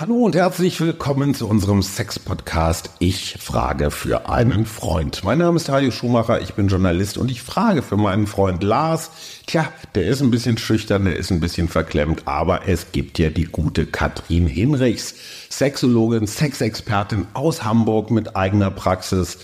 Hallo 0.00 0.14
und 0.14 0.36
herzlich 0.36 0.80
willkommen 0.80 1.34
zu 1.34 1.48
unserem 1.48 1.82
Sex-Podcast 1.82 2.90
Ich 3.00 3.34
frage 3.40 3.90
für 3.90 4.28
einen 4.28 4.64
Freund. 4.64 5.24
Mein 5.24 5.38
Name 5.38 5.56
ist 5.56 5.68
Hajo 5.68 5.90
Schumacher, 5.90 6.40
ich 6.40 6.54
bin 6.54 6.68
Journalist 6.68 7.18
und 7.18 7.32
ich 7.32 7.42
frage 7.42 7.82
für 7.82 7.96
meinen 7.96 8.28
Freund 8.28 8.62
Lars. 8.62 9.10
Tja, 9.48 9.72
der 9.96 10.06
ist 10.06 10.22
ein 10.22 10.30
bisschen 10.30 10.56
schüchtern, 10.56 11.06
der 11.06 11.16
ist 11.16 11.32
ein 11.32 11.40
bisschen 11.40 11.66
verklemmt, 11.66 12.22
aber 12.26 12.68
es 12.68 12.92
gibt 12.92 13.18
ja 13.18 13.30
die 13.30 13.46
gute 13.46 13.86
Katrin 13.86 14.46
Hinrichs, 14.46 15.16
Sexologin, 15.50 16.28
Sexexpertin 16.28 17.26
aus 17.34 17.64
Hamburg 17.64 18.12
mit 18.12 18.36
eigener 18.36 18.70
Praxis. 18.70 19.38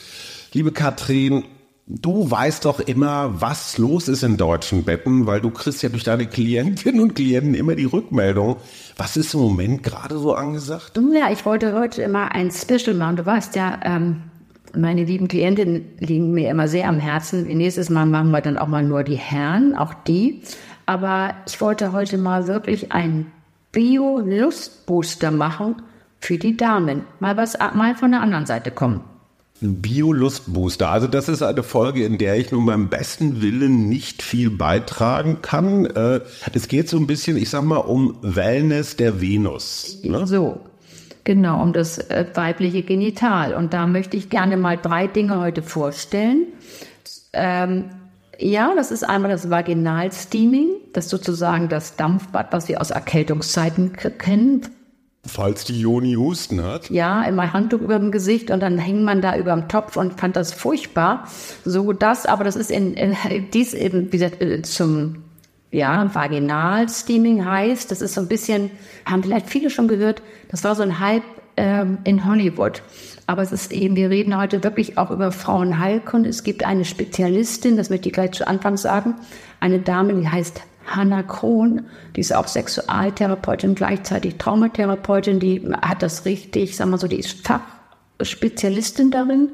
Liebe 0.53 0.71
Katrin, 0.71 1.43
Du 1.87 2.31
weißt 2.31 2.65
doch 2.65 2.81
immer, 2.81 3.43
was 3.43 3.77
los 3.77 4.09
ist 4.09 4.23
in 4.23 4.39
deutschen 4.39 4.85
Betten, 4.85 5.27
weil 5.27 5.43
du 5.43 5.51
kriegst 5.51 5.83
ja 5.83 5.91
durch 5.91 6.03
deine 6.03 6.27
Klientinnen 6.27 6.99
und 6.99 7.15
Klienten 7.15 7.53
immer 7.55 7.75
die 7.75 7.85
Rückmeldung. 7.85 8.57
Was 8.97 9.19
ist 9.19 9.35
im 9.35 9.41
Moment 9.41 9.83
gerade 9.83 10.17
so 10.17 10.33
angesagt? 10.35 10.99
Ja, 11.13 11.31
ich 11.31 11.45
wollte 11.45 11.75
heute 11.75 12.01
immer 12.01 12.33
ein 12.33 12.51
Special 12.51 12.95
machen. 12.97 13.17
Du 13.17 13.27
weißt 13.27 13.55
ja, 13.55 13.81
ähm, 13.85 14.23
meine 14.75 15.05
lieben 15.05 15.29
Klientinnen 15.29 15.85
liegen 15.99 16.33
mir 16.33 16.51
immer 16.51 16.69
sehr 16.69 16.89
am 16.89 16.99
Herzen. 16.99 17.47
Nächstes 17.47 17.91
Mal 17.91 18.07
machen 18.07 18.31
wir 18.31 18.41
dann 18.41 18.57
auch 18.57 18.69
mal 18.69 18.83
nur 18.83 19.03
die 19.05 19.19
Herren, 19.19 19.77
auch 19.77 19.93
die. 19.93 20.41
Aber 20.87 21.35
ich 21.47 21.61
wollte 21.61 21.93
heute 21.93 22.17
mal 22.17 22.47
wirklich 22.47 22.93
einen 22.93 23.31
Bio-Lustbooster 23.73 25.31
machen 25.31 25.83
für 26.19 26.39
die 26.39 26.57
Damen. 26.57 27.03
Mal 27.21 27.37
was, 27.37 27.59
mal 27.75 27.95
von 27.95 28.11
der 28.11 28.23
anderen 28.23 28.47
Seite 28.47 28.71
kommen. 28.71 29.03
Bio-Lustbooster. 29.61 30.89
Also 30.89 31.07
das 31.07 31.29
ist 31.29 31.43
eine 31.43 31.63
Folge, 31.63 32.05
in 32.05 32.19
der 32.19 32.37
ich 32.37 32.51
nun 32.51 32.67
beim 32.67 32.89
besten 32.89 33.41
Willen 33.41 33.89
nicht 33.89 34.23
viel 34.23 34.51
beitragen 34.51 35.43
kann. 35.43 35.87
Äh, 35.87 36.21
es 36.53 36.69
geht 36.69 36.89
so 36.89 36.97
ein 36.97 37.07
bisschen, 37.07 37.37
ich 37.37 37.51
sag 37.51 37.63
mal, 37.63 37.79
um 37.79 38.17
Wellness 38.23 38.97
der 38.97 39.21
Venus. 39.21 40.01
Ne? 40.03 40.27
So, 40.27 40.61
genau, 41.23 41.63
um 41.63 41.73
das 41.73 41.99
äh, 41.99 42.27
weibliche 42.35 42.83
Genital. 42.83 43.55
Und 43.55 43.73
da 43.73 43.87
möchte 43.87 44.17
ich 44.17 44.29
gerne 44.29 44.57
mal 44.57 44.77
drei 44.77 45.07
Dinge 45.07 45.39
heute 45.39 45.63
vorstellen. 45.63 46.47
Ähm, 47.33 47.85
ja, 48.39 48.75
das 48.75 48.91
ist 48.91 49.05
einmal 49.05 49.31
das 49.31 49.51
Vaginalsteaming, 49.51 50.69
das 50.93 51.09
sozusagen 51.09 51.69
das 51.69 51.95
Dampfbad, 51.97 52.53
was 52.53 52.69
wir 52.69 52.81
aus 52.81 52.91
Erkältungszeiten 52.91 53.93
kennen, 54.19 54.63
Falls 55.27 55.65
die 55.65 55.81
Joni 55.81 56.15
Husten 56.15 56.63
hat. 56.63 56.91
Ja, 56.91 57.23
immer 57.25 57.53
Handtuch 57.53 57.81
über 57.81 57.99
dem 57.99 58.13
Gesicht 58.13 58.51
und 58.51 58.61
dann 58.61 58.79
hängt 58.79 59.03
man 59.03 59.23
da 59.23 59.37
über 59.37 59.55
dem 59.55 59.69
Topf 59.69 59.97
und 59.97 60.21
fand 60.21 60.37
das 60.37 60.53
furchtbar. 60.53 61.27
So 61.65 61.93
das, 61.93 62.27
aber 62.27 62.45
das 62.45 62.57
ist 62.57 62.71
in, 62.71 62.95
in 62.95 63.17
dies 63.53 63.75
eben, 63.75 64.13
wie 64.13 64.19
gesagt, 64.19 64.43
äh, 64.43 64.63
zum 64.63 65.23
ja, 65.71 66.15
Vaginalsteaming 66.15 67.45
heißt, 67.45 67.91
das 67.91 68.01
ist 68.01 68.15
so 68.15 68.21
ein 68.21 68.29
bisschen, 68.29 68.71
haben 69.07 69.23
vielleicht 69.23 69.49
viele 69.51 69.71
schon 69.71 69.89
gehört, 69.89 70.23
das 70.49 70.63
war 70.63 70.77
so 70.77 70.83
ein 70.83 71.01
Hype 71.01 71.25
ähm, 71.57 71.99
in 72.05 72.25
Hollywood. 72.25 72.83
Aber 73.27 73.43
es 73.43 73.53
ist 73.53 73.73
eben, 73.73 73.97
wir 73.97 74.11
reden 74.11 74.37
heute 74.37 74.63
wirklich 74.63 74.99
auch 74.99 75.11
über 75.11 75.33
Frauenheilkunde. 75.33 76.29
Es 76.29 76.45
gibt 76.45 76.65
eine 76.65 76.85
Spezialistin, 76.85 77.77
das 77.77 77.91
möchte 77.91 78.09
ich 78.09 78.13
gleich 78.13 78.33
zu 78.33 78.47
Anfang 78.47 78.77
sagen, 78.77 79.15
eine 79.61 79.79
Dame, 79.79 80.15
die 80.15 80.29
heißt 80.29 80.61
Hanna 80.87 81.23
Krohn, 81.23 81.87
die 82.17 82.21
ist 82.21 82.35
auch 82.35 82.49
Sexualtherapeutin, 82.49 83.75
gleichzeitig 83.75 84.37
Traumatherapeutin, 84.37 85.41
die 85.41 85.63
hat 85.83 86.03
das 86.03 86.25
richtig, 86.25 86.77
sagen 86.77 86.91
wir 86.91 86.99
so, 86.99 87.09
die 87.09 87.19
ist 87.19 87.47
Fachspezialistin 87.47 89.11
darin. 89.11 89.51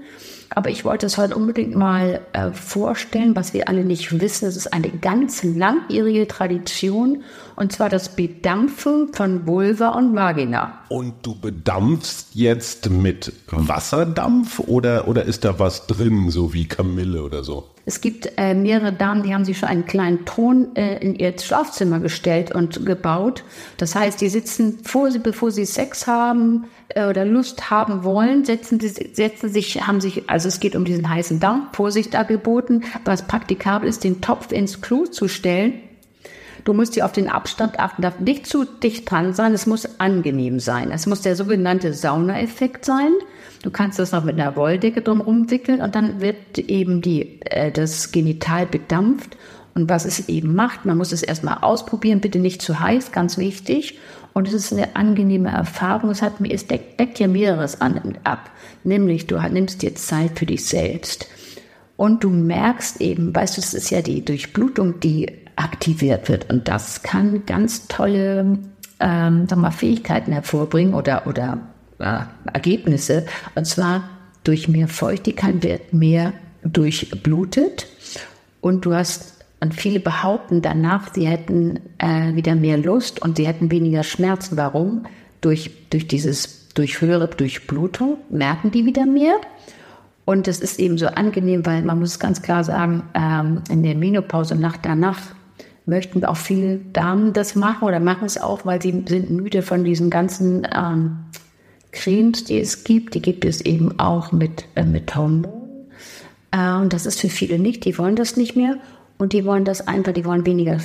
Aber 0.52 0.68
ich 0.68 0.84
wollte 0.84 1.06
es 1.06 1.16
heute 1.16 1.36
unbedingt 1.36 1.76
mal 1.76 2.22
äh, 2.32 2.50
vorstellen, 2.50 3.36
was 3.36 3.54
wir 3.54 3.68
alle 3.68 3.84
nicht 3.84 4.20
wissen. 4.20 4.48
Es 4.48 4.56
ist 4.56 4.72
eine 4.72 4.90
ganz 4.90 5.44
langjährige 5.44 6.26
Tradition 6.26 7.22
und 7.54 7.72
zwar 7.72 7.88
das 7.88 8.16
Bedampfen 8.16 9.12
von 9.12 9.46
Vulva 9.46 9.90
und 9.90 10.16
Vagina. 10.16 10.80
Und 10.88 11.14
du 11.22 11.36
bedampfst 11.36 12.30
jetzt 12.32 12.90
mit 12.90 13.32
Wasserdampf 13.48 14.58
oder, 14.58 15.06
oder 15.06 15.24
ist 15.24 15.44
da 15.44 15.60
was 15.60 15.86
drin, 15.86 16.30
so 16.30 16.52
wie 16.52 16.66
Kamille 16.66 17.22
oder 17.22 17.44
so? 17.44 17.68
Es 17.90 18.00
gibt 18.00 18.30
äh, 18.36 18.54
mehrere 18.54 18.92
Damen, 18.92 19.24
die 19.24 19.34
haben 19.34 19.44
sich 19.44 19.58
schon 19.58 19.68
einen 19.68 19.84
kleinen 19.84 20.24
Ton 20.24 20.76
äh, 20.76 20.98
in 20.98 21.16
ihr 21.16 21.36
Schlafzimmer 21.36 21.98
gestellt 21.98 22.54
und 22.54 22.86
gebaut. 22.86 23.42
Das 23.78 23.96
heißt, 23.96 24.20
die 24.20 24.28
sitzen 24.28 24.78
vor 24.84 25.10
bevor 25.20 25.50
sie 25.50 25.64
Sex 25.64 26.06
haben 26.06 26.66
äh, 26.90 27.08
oder 27.08 27.24
Lust 27.24 27.68
haben 27.68 28.04
wollen, 28.04 28.44
setzen, 28.44 28.78
setzen 28.78 29.48
sich, 29.48 29.88
haben 29.88 30.00
sich, 30.00 30.30
also 30.30 30.46
es 30.46 30.60
geht 30.60 30.76
um 30.76 30.84
diesen 30.84 31.10
heißen 31.10 31.40
Dampf, 31.40 31.74
Vorsicht 31.74 32.14
da 32.14 32.22
geboten, 32.22 32.84
was 33.04 33.26
praktikabel 33.26 33.88
ist, 33.88 34.04
den 34.04 34.20
Topf 34.20 34.52
ins 34.52 34.80
Klo 34.80 35.06
zu 35.06 35.26
stellen 35.26 35.72
Du 36.64 36.74
musst 36.74 36.94
hier 36.94 37.04
auf 37.04 37.12
den 37.12 37.28
Abstand 37.28 37.78
achten, 37.78 38.02
darf 38.02 38.20
nicht 38.20 38.46
zu 38.46 38.64
dicht 38.64 39.10
dran 39.10 39.32
sein, 39.32 39.54
es 39.54 39.66
muss 39.66 39.98
angenehm 39.98 40.60
sein. 40.60 40.90
Es 40.90 41.06
muss 41.06 41.22
der 41.22 41.36
sogenannte 41.36 41.92
Saunaeffekt 41.92 42.84
sein. 42.84 43.12
Du 43.62 43.70
kannst 43.70 43.98
das 43.98 44.12
noch 44.12 44.24
mit 44.24 44.40
einer 44.40 44.56
Wolldecke 44.56 45.02
drum 45.02 45.50
wickeln 45.50 45.82
und 45.82 45.94
dann 45.94 46.20
wird 46.20 46.58
eben 46.58 47.02
die, 47.02 47.42
äh, 47.42 47.70
das 47.70 48.12
Genital 48.12 48.66
bedampft. 48.66 49.36
Und 49.74 49.88
was 49.88 50.04
es 50.04 50.28
eben 50.28 50.54
macht, 50.54 50.84
man 50.84 50.96
muss 50.96 51.12
es 51.12 51.22
erstmal 51.22 51.58
ausprobieren, 51.58 52.20
bitte 52.20 52.38
nicht 52.38 52.62
zu 52.62 52.80
heiß, 52.80 53.12
ganz 53.12 53.38
wichtig. 53.38 53.98
Und 54.32 54.48
es 54.48 54.54
ist 54.54 54.72
eine 54.72 54.96
angenehme 54.96 55.50
Erfahrung. 55.50 56.10
Es, 56.10 56.22
hat, 56.22 56.34
es 56.40 56.66
deckt, 56.66 56.98
deckt 56.98 57.18
ja 57.18 57.28
mehreres 57.28 57.80
an, 57.80 58.18
ab. 58.24 58.50
Nämlich, 58.82 59.26
du 59.26 59.38
nimmst 59.38 59.82
dir 59.82 59.94
Zeit 59.94 60.38
für 60.38 60.46
dich 60.46 60.66
selbst. 60.66 61.28
Und 61.96 62.24
du 62.24 62.30
merkst 62.30 63.00
eben, 63.00 63.34
weißt 63.34 63.58
du, 63.58 63.60
es 63.60 63.74
ist 63.74 63.90
ja 63.90 64.02
die 64.02 64.24
Durchblutung, 64.24 65.00
die 65.00 65.30
aktiviert 65.56 66.28
wird. 66.28 66.50
Und 66.50 66.66
das 66.66 67.02
kann 67.02 67.44
ganz 67.44 67.86
tolle 67.88 68.58
ähm, 69.00 69.46
sag 69.48 69.58
mal, 69.58 69.70
Fähigkeiten 69.70 70.32
hervorbringen 70.32 70.94
oder, 70.94 71.26
oder 71.26 71.58
Ergebnisse. 72.00 73.26
Und 73.54 73.66
zwar 73.66 74.08
durch 74.44 74.68
mehr 74.68 74.88
Feuchtigkeit 74.88 75.62
wird 75.62 75.92
mehr 75.92 76.32
durchblutet. 76.64 77.86
Und 78.60 78.84
du 78.84 78.94
hast, 78.94 79.44
und 79.60 79.74
viele 79.74 80.00
behaupten 80.00 80.62
danach, 80.62 81.12
sie 81.14 81.26
hätten 81.26 81.80
äh, 81.98 82.34
wieder 82.34 82.54
mehr 82.54 82.78
Lust 82.78 83.22
und 83.22 83.36
sie 83.36 83.46
hätten 83.46 83.70
weniger 83.70 84.02
Schmerzen. 84.02 84.56
Warum? 84.56 85.06
Durch, 85.40 85.70
durch 85.90 86.06
dieses, 86.06 86.68
durch 86.74 87.00
höhere 87.00 87.28
Durchblutung 87.28 88.18
merken 88.28 88.70
die 88.70 88.84
wieder 88.84 89.06
mehr. 89.06 89.36
Und 90.24 90.46
das 90.46 90.60
ist 90.60 90.78
eben 90.78 90.98
so 90.98 91.06
angenehm, 91.06 91.66
weil 91.66 91.82
man 91.82 91.98
muss 91.98 92.18
ganz 92.18 92.42
klar 92.42 92.62
sagen, 92.62 93.02
ähm, 93.14 93.62
in 93.70 93.82
der 93.82 93.94
Menopause 93.94 94.54
Nacht 94.54 94.80
danach 94.82 95.18
möchten 95.86 96.24
auch 96.24 96.36
viele 96.36 96.76
Damen 96.92 97.32
das 97.32 97.56
machen 97.56 97.88
oder 97.88 98.00
machen 98.00 98.26
es 98.26 98.40
auch, 98.40 98.64
weil 98.64 98.80
sie 98.80 99.04
sind 99.08 99.30
müde 99.30 99.62
von 99.62 99.82
diesen 99.82 100.08
ganzen 100.08 100.66
ähm, 100.72 101.18
Cremes, 101.92 102.44
die 102.44 102.60
es 102.60 102.84
gibt. 102.84 103.14
Die 103.14 103.22
gibt 103.22 103.44
es 103.44 103.60
eben 103.60 103.98
auch 103.98 104.32
mit, 104.32 104.64
äh, 104.74 104.84
mit 104.84 105.14
Hormonen. 105.14 105.88
Äh, 106.50 106.74
und 106.74 106.92
das 106.92 107.06
ist 107.06 107.20
für 107.20 107.28
viele 107.28 107.58
nicht. 107.58 107.84
Die 107.84 107.98
wollen 107.98 108.16
das 108.16 108.36
nicht 108.36 108.56
mehr. 108.56 108.76
Und 109.18 109.34
die 109.34 109.44
wollen 109.44 109.66
das 109.66 109.86
einfach, 109.86 110.12
die 110.12 110.24
wollen 110.24 110.46
weniger 110.46 110.78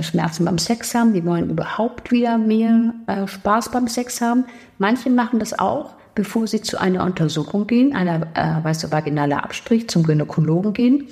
Schmerzen 0.00 0.46
beim 0.46 0.56
Sex 0.56 0.94
haben. 0.94 1.12
Die 1.12 1.24
wollen 1.26 1.50
überhaupt 1.50 2.10
wieder 2.10 2.38
mehr 2.38 2.94
äh, 3.06 3.26
Spaß 3.26 3.70
beim 3.70 3.88
Sex 3.88 4.22
haben. 4.22 4.46
Manche 4.78 5.10
machen 5.10 5.38
das 5.38 5.58
auch, 5.58 5.90
bevor 6.14 6.46
sie 6.46 6.62
zu 6.62 6.80
einer 6.80 7.04
Untersuchung 7.04 7.66
gehen, 7.66 7.94
einer, 7.94 8.26
äh, 8.34 8.64
weißt 8.64 8.84
du, 8.84 8.90
vaginale 8.90 9.42
Abstrich 9.42 9.88
zum 9.90 10.02
Gynäkologen 10.02 10.72
gehen. 10.72 11.08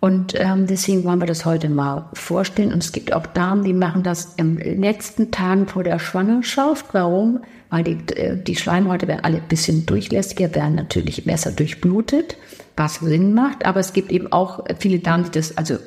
Und 0.00 0.34
ähm, 0.38 0.66
deswegen 0.66 1.02
wollen 1.04 1.20
wir 1.20 1.26
das 1.26 1.46
heute 1.46 1.70
mal 1.70 2.10
vorstellen. 2.12 2.74
Und 2.74 2.84
es 2.84 2.92
gibt 2.92 3.14
auch 3.14 3.24
Damen, 3.24 3.64
die 3.64 3.72
machen 3.72 4.02
das 4.02 4.34
im 4.36 4.58
letzten 4.58 5.30
Tagen 5.30 5.66
vor 5.66 5.82
der 5.82 5.98
Schwangerschaft. 5.98 6.84
Warum? 6.92 7.40
Weil 7.74 7.82
die, 7.82 8.16
äh, 8.16 8.36
die 8.40 8.54
Schleimhäute 8.54 9.08
werden 9.08 9.24
alle 9.24 9.38
ein 9.38 9.48
bisschen 9.48 9.84
durchlässiger, 9.84 10.54
werden 10.54 10.76
natürlich 10.76 11.24
besser 11.24 11.50
durchblutet, 11.50 12.36
was 12.76 13.00
Sinn 13.00 13.34
macht. 13.34 13.66
Aber 13.66 13.80
es 13.80 13.92
gibt 13.92 14.12
eben 14.12 14.30
auch 14.30 14.64
viele 14.78 15.00
Damen, 15.00 15.24
die 15.24 15.32
das, 15.32 15.58
also 15.58 15.78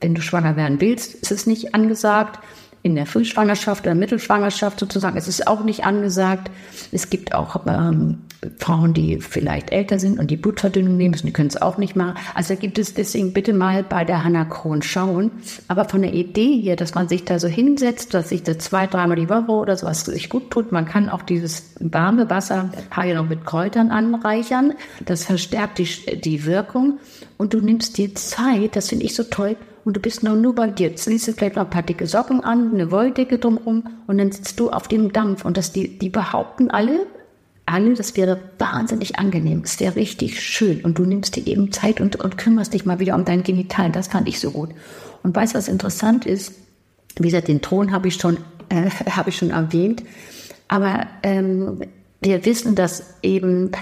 wenn 0.00 0.14
du 0.14 0.22
schwanger 0.22 0.56
werden 0.56 0.80
willst, 0.80 1.14
ist 1.16 1.32
es 1.32 1.46
nicht 1.46 1.74
angesagt 1.74 2.42
in 2.84 2.94
der 2.94 3.06
Frühschwangerschaft 3.06 3.86
oder 3.86 3.94
Mittelschwangerschaft 3.94 4.78
sozusagen. 4.78 5.16
Es 5.16 5.26
ist 5.26 5.46
auch 5.46 5.64
nicht 5.64 5.86
angesagt. 5.86 6.50
Es 6.92 7.08
gibt 7.08 7.34
auch 7.34 7.64
ähm, 7.66 8.18
Frauen, 8.58 8.92
die 8.92 9.22
vielleicht 9.22 9.72
älter 9.72 9.98
sind 9.98 10.18
und 10.18 10.30
die 10.30 10.36
Blutverdünnung 10.36 10.98
nehmen 10.98 11.12
müssen, 11.12 11.26
die 11.26 11.32
können 11.32 11.48
es 11.48 11.60
auch 11.60 11.78
nicht 11.78 11.96
machen. 11.96 12.18
Also 12.34 12.56
gibt 12.56 12.78
es 12.78 12.92
deswegen 12.92 13.32
bitte 13.32 13.54
mal 13.54 13.82
bei 13.84 14.04
der 14.04 14.22
Hannah 14.22 14.44
Kron 14.44 14.82
schauen. 14.82 15.30
Aber 15.66 15.86
von 15.86 16.02
der 16.02 16.12
Idee 16.12 16.60
hier, 16.60 16.76
dass 16.76 16.94
man 16.94 17.08
sich 17.08 17.24
da 17.24 17.38
so 17.38 17.48
hinsetzt, 17.48 18.12
dass 18.12 18.28
sich 18.28 18.42
das 18.42 18.58
zwei, 18.58 18.86
dreimal 18.86 19.16
die 19.16 19.30
Woche 19.30 19.52
oder 19.52 19.78
sowas 19.78 20.04
sich 20.04 20.28
gut 20.28 20.50
tut, 20.50 20.70
man 20.70 20.84
kann 20.84 21.08
auch 21.08 21.22
dieses 21.22 21.74
warme 21.80 22.28
Wasser 22.28 22.68
hier 23.02 23.14
noch 23.14 23.30
mit 23.30 23.46
Kräutern 23.46 23.92
anreichern. 23.92 24.74
Das 25.06 25.24
verstärkt 25.24 25.78
die, 25.78 26.20
die 26.20 26.44
Wirkung. 26.44 26.98
Und 27.38 27.54
du 27.54 27.60
nimmst 27.60 27.96
dir 27.96 28.14
Zeit, 28.14 28.76
das 28.76 28.90
finde 28.90 29.06
ich 29.06 29.14
so 29.14 29.22
toll, 29.24 29.56
und 29.84 29.96
du 29.96 30.00
bist 30.00 30.22
noch 30.22 30.36
nur 30.36 30.54
bei 30.54 30.68
dir. 30.68 30.88
Jetzt 30.88 31.04
ziehst 31.04 31.28
du 31.28 31.32
vielleicht 31.32 31.56
noch 31.56 31.64
ein 31.64 31.70
paar 31.70 31.82
dicke 31.82 32.06
Socken 32.06 32.42
an, 32.42 32.72
eine 32.72 32.90
Wolldecke 32.90 33.38
drumherum 33.38 33.84
und 34.06 34.18
dann 34.18 34.32
sitzt 34.32 34.58
du 34.58 34.70
auf 34.70 34.88
dem 34.88 35.12
Dampf. 35.12 35.44
Und 35.44 35.56
das, 35.56 35.72
die, 35.72 35.98
die 35.98 36.08
behaupten 36.08 36.70
alle, 36.70 37.06
alle, 37.66 37.94
das 37.94 38.16
wäre 38.16 38.40
wahnsinnig 38.58 39.18
angenehm, 39.18 39.62
es 39.64 39.80
wäre 39.80 39.96
richtig 39.96 40.40
schön 40.42 40.82
und 40.82 40.98
du 40.98 41.04
nimmst 41.04 41.36
dir 41.36 41.46
eben 41.46 41.72
Zeit 41.72 42.00
und, 42.00 42.16
und 42.16 42.36
kümmerst 42.36 42.74
dich 42.74 42.84
mal 42.84 42.98
wieder 42.98 43.14
um 43.14 43.24
dein 43.24 43.42
Genital. 43.42 43.90
Das 43.90 44.08
fand 44.08 44.28
ich 44.28 44.40
so 44.40 44.50
gut. 44.50 44.70
Und 45.22 45.34
weißt 45.34 45.54
was 45.54 45.68
interessant 45.68 46.26
ist? 46.26 46.54
Wie 47.16 47.28
gesagt, 47.28 47.48
den 47.48 47.62
Ton 47.62 47.92
habe 47.92 48.08
ich 48.08 48.14
schon, 48.14 48.38
äh, 48.68 48.90
habe 49.10 49.30
ich 49.30 49.36
schon 49.36 49.50
erwähnt. 49.50 50.02
Aber 50.68 51.06
ähm, 51.22 51.82
wir 52.20 52.44
wissen, 52.46 52.74
dass 52.74 53.16
eben 53.22 53.72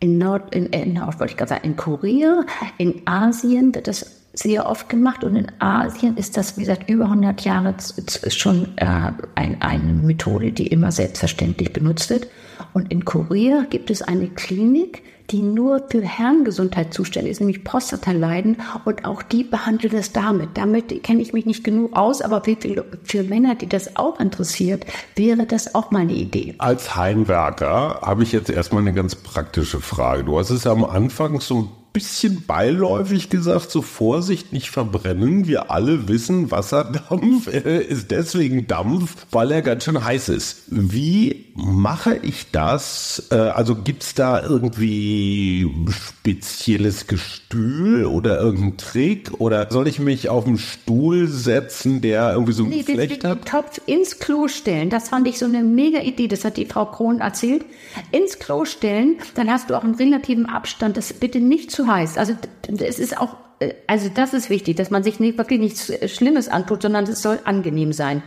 in 0.00 0.18
Nord, 0.18 0.54
in, 0.54 0.66
in 0.66 0.94
Nord, 0.94 1.18
wollte 1.18 1.32
ich 1.32 1.36
gerade 1.36 1.50
sagen, 1.50 1.64
in 1.64 1.76
Korea, 1.76 2.44
in 2.76 3.02
Asien 3.06 3.74
wird 3.74 3.88
das 3.88 4.17
sehr 4.38 4.66
oft 4.66 4.88
gemacht 4.88 5.24
und 5.24 5.34
in 5.34 5.50
Asien 5.58 6.16
ist 6.16 6.36
das, 6.36 6.56
wie 6.56 6.60
gesagt, 6.60 6.88
über 6.88 7.04
100 7.04 7.40
Jahre 7.40 7.74
schon 8.28 8.68
äh, 8.76 9.12
ein, 9.34 9.60
eine 9.60 9.92
Methode, 9.94 10.52
die 10.52 10.68
immer 10.68 10.92
selbstverständlich 10.92 11.72
benutzt 11.72 12.08
wird. 12.10 12.28
Und 12.72 12.92
in 12.92 13.04
Korea 13.04 13.64
gibt 13.68 13.90
es 13.90 14.02
eine 14.02 14.28
Klinik, 14.28 15.02
die 15.30 15.42
nur 15.42 15.82
für 15.90 16.02
Herrengesundheit 16.02 16.94
zuständig 16.94 17.32
ist, 17.32 17.40
nämlich 17.40 17.64
Prostata-Leiden. 17.64 18.58
Und 18.84 19.04
auch 19.04 19.22
die 19.22 19.44
behandelt 19.44 19.92
es 19.92 20.12
damit. 20.12 20.50
Damit 20.54 21.02
kenne 21.02 21.20
ich 21.20 21.32
mich 21.32 21.44
nicht 21.44 21.64
genug 21.64 21.96
aus, 21.96 22.22
aber 22.22 22.42
für, 22.44 22.84
für 23.02 23.22
Männer, 23.24 23.56
die 23.56 23.68
das 23.68 23.96
auch 23.96 24.20
interessiert, 24.20 24.86
wäre 25.16 25.46
das 25.46 25.74
auch 25.74 25.90
mal 25.90 26.00
eine 26.00 26.14
Idee. 26.14 26.54
Als 26.58 26.96
Heimwerker 26.96 28.00
habe 28.02 28.22
ich 28.22 28.32
jetzt 28.32 28.50
erstmal 28.50 28.82
eine 28.82 28.94
ganz 28.94 29.16
praktische 29.16 29.80
Frage. 29.80 30.24
Du 30.24 30.38
hast 30.38 30.50
es 30.50 30.66
am 30.66 30.84
Anfang 30.84 31.40
so 31.40 31.62
ein 31.62 31.68
bisschen 31.92 32.44
beiläufig 32.46 33.30
gesagt, 33.30 33.70
so 33.70 33.82
Vorsicht, 33.82 34.52
nicht 34.52 34.70
verbrennen. 34.70 35.46
Wir 35.46 35.70
alle 35.70 36.08
wissen, 36.08 36.50
Wasserdampf 36.50 37.46
ist 37.48 38.10
deswegen 38.10 38.66
Dampf, 38.66 39.26
weil 39.30 39.50
er 39.50 39.62
ganz 39.62 39.84
schön 39.84 40.04
heiß 40.04 40.28
ist. 40.28 40.64
Wie 40.68 41.46
mache 41.54 42.16
ich 42.16 42.50
das? 42.52 43.28
Äh, 43.30 43.36
also 43.36 43.74
gibt's 43.74 44.14
da 44.14 44.42
irgendwie 44.42 45.68
spezielles 45.90 47.06
Gestühl 47.06 48.04
oder 48.04 48.38
irgendeinen 48.38 48.76
Trick? 48.76 49.32
Oder 49.38 49.68
soll 49.70 49.88
ich 49.88 49.98
mich 49.98 50.28
auf 50.28 50.46
einen 50.46 50.58
Stuhl 50.58 51.26
setzen, 51.26 52.00
der 52.00 52.32
irgendwie 52.32 52.52
so 52.52 52.64
ein 52.64 52.70
nee, 52.70 52.82
Geflecht 52.82 53.24
hat? 53.24 53.38
Den 53.38 53.44
Topf 53.44 53.80
ins 53.86 54.18
Klo 54.18 54.48
stellen, 54.48 54.90
das 54.90 55.08
fand 55.08 55.26
ich 55.26 55.38
so 55.38 55.46
eine 55.46 55.62
mega 55.62 56.00
Idee, 56.00 56.28
das 56.28 56.44
hat 56.44 56.56
die 56.56 56.66
Frau 56.66 56.86
Krohn 56.86 57.20
erzählt. 57.20 57.64
Ins 58.12 58.38
Klo 58.38 58.64
stellen, 58.64 59.16
dann 59.34 59.50
hast 59.50 59.70
du 59.70 59.74
auch 59.74 59.84
einen 59.84 59.94
relativen 59.94 60.46
Abstand, 60.46 60.96
das 60.96 61.12
bitte 61.12 61.40
nicht 61.40 61.70
zu 61.78 61.86
heiß. 61.86 62.18
Also 62.18 62.34
es 62.78 62.98
ist 62.98 63.16
auch, 63.18 63.36
äh, 63.60 63.74
also 63.86 64.10
das 64.12 64.34
ist 64.34 64.50
wichtig, 64.50 64.76
dass 64.76 64.90
man 64.90 65.04
sich 65.04 65.20
nicht, 65.20 65.38
wirklich 65.38 65.60
nichts 65.60 65.92
Schlimmes 66.12 66.48
antut, 66.48 66.82
sondern 66.82 67.04
es 67.04 67.22
soll 67.22 67.38
angenehm 67.44 67.92
sein. 67.92 68.22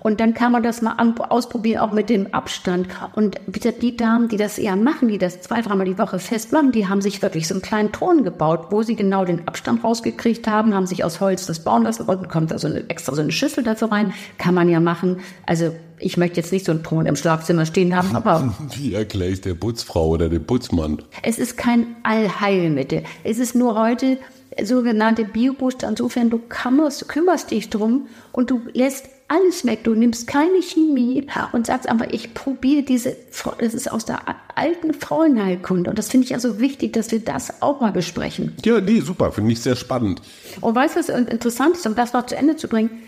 Und 0.00 0.20
dann 0.20 0.34
kann 0.34 0.52
man 0.52 0.62
das 0.62 0.82
mal 0.82 0.94
ausprobieren, 1.28 1.80
auch 1.80 1.92
mit 1.92 2.10
dem 2.10 2.32
Abstand. 2.32 2.88
Und 3.14 3.40
bitte 3.46 3.72
die 3.72 3.96
Damen, 3.96 4.28
die 4.28 4.36
das 4.36 4.58
eher 4.58 4.76
machen, 4.76 5.08
die 5.08 5.18
das 5.18 5.40
zwei, 5.40 5.62
dreimal 5.62 5.86
die 5.86 5.98
Woche 5.98 6.18
festmachen, 6.18 6.70
die 6.70 6.88
haben 6.88 7.00
sich 7.00 7.22
wirklich 7.22 7.48
so 7.48 7.54
einen 7.54 7.62
kleinen 7.62 7.92
Thron 7.92 8.22
gebaut, 8.22 8.66
wo 8.70 8.82
sie 8.82 8.94
genau 8.94 9.24
den 9.24 9.48
Abstand 9.48 9.82
rausgekriegt 9.82 10.46
haben, 10.46 10.74
haben 10.74 10.86
sich 10.86 11.02
aus 11.02 11.20
Holz 11.20 11.46
das 11.46 11.64
bauen 11.64 11.84
lassen 11.84 12.02
und 12.02 12.28
kommt 12.28 12.50
da 12.50 12.58
so 12.58 12.68
eine, 12.68 12.88
extra 12.88 13.14
so 13.14 13.22
eine 13.22 13.32
Schüssel 13.32 13.64
dafür 13.64 13.90
rein. 13.90 14.12
Kann 14.38 14.54
man 14.54 14.68
ja 14.68 14.78
machen. 14.78 15.20
Also 15.44 15.74
ich 15.98 16.16
möchte 16.16 16.40
jetzt 16.40 16.52
nicht 16.52 16.66
so 16.66 16.72
einen 16.72 16.82
Thron 16.82 17.06
im 17.06 17.16
Schlafzimmer 17.16 17.66
stehen 17.66 17.96
haben, 17.96 18.14
aber. 18.14 18.54
Wie 18.76 18.94
erkläre 18.94 19.30
ich 19.30 19.40
der 19.40 19.54
Putzfrau 19.54 20.08
oder 20.08 20.28
dem 20.28 20.44
Putzmann? 20.44 21.02
Es 21.22 21.38
ist 21.38 21.56
kein 21.56 21.96
Allheilmittel. 22.02 23.04
Es 23.24 23.38
ist 23.38 23.54
nur 23.54 23.78
heute 23.78 24.18
sogenannte 24.62 25.24
Biobooster. 25.24 25.88
Insofern, 25.88 26.30
du 26.30 26.38
kümmerst, 26.38 27.08
kümmerst 27.08 27.50
dich 27.50 27.70
drum 27.70 28.06
und 28.32 28.50
du 28.50 28.62
lässt 28.72 29.06
alles 29.28 29.66
weg. 29.66 29.84
Du 29.84 29.94
nimmst 29.94 30.26
keine 30.26 30.62
Chemie 30.62 31.26
und 31.52 31.66
sagst 31.66 31.88
einfach, 31.88 32.06
ich 32.10 32.32
probiere 32.32 32.82
diese, 32.82 33.16
das 33.58 33.74
ist 33.74 33.90
aus 33.90 34.04
der 34.04 34.20
alten 34.54 34.94
Frauenheilkunde. 34.94 35.90
Und 35.90 35.98
das 35.98 36.08
finde 36.08 36.26
ich 36.26 36.34
also 36.34 36.60
wichtig, 36.60 36.92
dass 36.92 37.10
wir 37.10 37.20
das 37.20 37.60
auch 37.60 37.80
mal 37.80 37.92
besprechen. 37.92 38.54
Ja, 38.64 38.80
nee, 38.80 39.00
super, 39.00 39.32
finde 39.32 39.52
ich 39.52 39.60
sehr 39.60 39.76
spannend. 39.76 40.22
Und 40.60 40.74
weißt 40.74 40.96
du, 40.96 41.00
was 41.00 41.08
interessant 41.08 41.76
ist, 41.76 41.86
um 41.86 41.94
das 41.94 42.12
noch 42.12 42.26
zu 42.26 42.36
Ende 42.36 42.56
zu 42.56 42.68
bringen? 42.68 43.02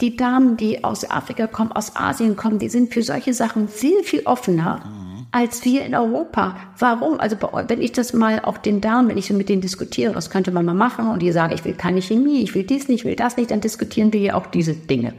Die 0.00 0.16
Damen, 0.16 0.56
die 0.56 0.84
aus 0.84 1.10
Afrika 1.10 1.46
kommen, 1.46 1.72
aus 1.72 1.96
Asien 1.96 2.36
kommen, 2.36 2.58
die 2.58 2.68
sind 2.68 2.94
für 2.94 3.02
solche 3.02 3.34
Sachen 3.34 3.68
sehr 3.68 4.02
viel 4.04 4.22
offener. 4.24 4.80
Mhm 4.84 5.08
als 5.30 5.64
wir 5.64 5.84
in 5.84 5.94
Europa. 5.94 6.56
Warum? 6.78 7.20
Also 7.20 7.36
wenn 7.68 7.82
ich 7.82 7.92
das 7.92 8.12
mal 8.12 8.40
auch 8.40 8.58
den 8.58 8.80
Damen, 8.80 9.08
wenn 9.08 9.18
ich 9.18 9.30
mit 9.30 9.48
denen 9.48 9.60
diskutiere, 9.60 10.14
was 10.14 10.30
könnte 10.30 10.50
man 10.50 10.64
mal 10.64 10.74
machen 10.74 11.08
und 11.08 11.20
die 11.20 11.32
sagen, 11.32 11.52
ich 11.54 11.64
will 11.64 11.74
keine 11.74 12.00
Chemie, 12.00 12.42
ich 12.42 12.54
will 12.54 12.64
dies 12.64 12.88
nicht, 12.88 13.00
ich 13.00 13.04
will 13.04 13.16
das 13.16 13.36
nicht, 13.36 13.50
dann 13.50 13.60
diskutieren 13.60 14.12
wir 14.12 14.20
ja 14.20 14.34
auch 14.34 14.46
diese 14.46 14.74
Dinge. 14.74 15.14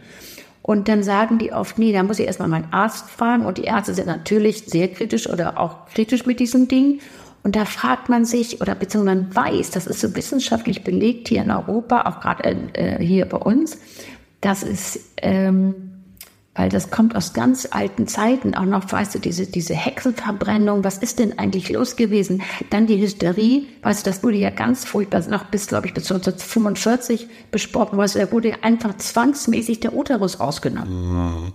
Und 0.62 0.88
dann 0.88 1.04
sagen 1.04 1.38
die 1.38 1.54
oft, 1.54 1.80
nee, 1.80 1.94
da 1.94 2.04
muss 2.04 2.20
ich 2.20 2.28
erstmal 2.28 2.48
meinen 2.48 2.72
Arzt 2.72 3.10
fragen. 3.10 3.46
Und 3.46 3.58
die 3.58 3.64
Ärzte 3.64 3.94
sind 3.94 4.08
natürlich 4.08 4.66
sehr 4.66 4.88
kritisch 4.88 5.28
oder 5.30 5.60
auch 5.60 5.88
kritisch 5.88 6.26
mit 6.26 6.40
diesen 6.40 6.68
Dingen. 6.68 7.00
Und 7.44 7.56
da 7.56 7.66
fragt 7.66 8.10
man 8.10 8.26
sich, 8.26 8.62
oder 8.62 8.76
beziehungsweise 8.76 9.16
man 9.16 9.36
weiß, 9.36 9.72
das 9.72 9.88
ist 9.88 10.02
so 10.02 10.16
wissenschaftlich 10.16 10.84
belegt 10.84 11.30
hier 11.30 11.42
in 11.42 11.52
Europa, 11.52 12.02
auch 12.02 12.20
gerade 12.20 12.70
äh, 12.74 13.04
hier 13.04 13.26
bei 13.26 13.38
uns, 13.38 13.80
dass 14.42 14.64
es 14.64 15.00
ähm, 15.18 15.90
weil 16.60 16.68
das 16.68 16.92
kommt 16.92 17.16
aus 17.16 17.32
ganz 17.32 17.70
alten 17.72 18.06
Zeiten, 18.06 18.54
auch 18.54 18.66
noch, 18.66 18.92
weißt 18.92 19.16
du, 19.16 19.20
diese, 19.20 19.46
diese 19.46 19.74
Hexenverbrennung, 19.76 20.84
was 20.84 20.98
ist 20.98 21.20
denn 21.20 21.40
eigentlich 21.40 21.70
los 21.70 21.96
gewesen? 21.96 22.42
Dann 22.70 22.86
die 22.86 23.00
Hysterie, 23.00 23.68
weißt 23.82 24.06
du, 24.06 24.10
das 24.10 24.24
wurde 24.24 24.36
ja 24.36 24.50
ganz 24.50 24.84
furchtbar, 24.84 25.26
noch 25.30 25.46
bis, 25.46 25.68
glaube 25.68 25.88
ich, 25.88 25.94
bis 25.94 26.12
1945 26.12 27.30
besprochen, 27.50 27.98
weißt 27.98 28.16
du, 28.16 28.20
da 28.20 28.32
wurde 28.34 28.62
einfach 28.62 28.98
zwangsmäßig 28.98 29.80
der 29.80 29.96
Uterus 29.96 30.42
ausgenommen. 30.42 31.14
Mhm. 31.14 31.54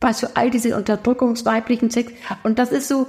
Weißt 0.00 0.22
du, 0.22 0.28
all 0.36 0.50
diese 0.50 0.76
Unterdrückungsweiblichen 0.76 1.90
Sex, 1.90 2.12
und 2.44 2.60
das 2.60 2.70
ist 2.70 2.86
so, 2.86 3.08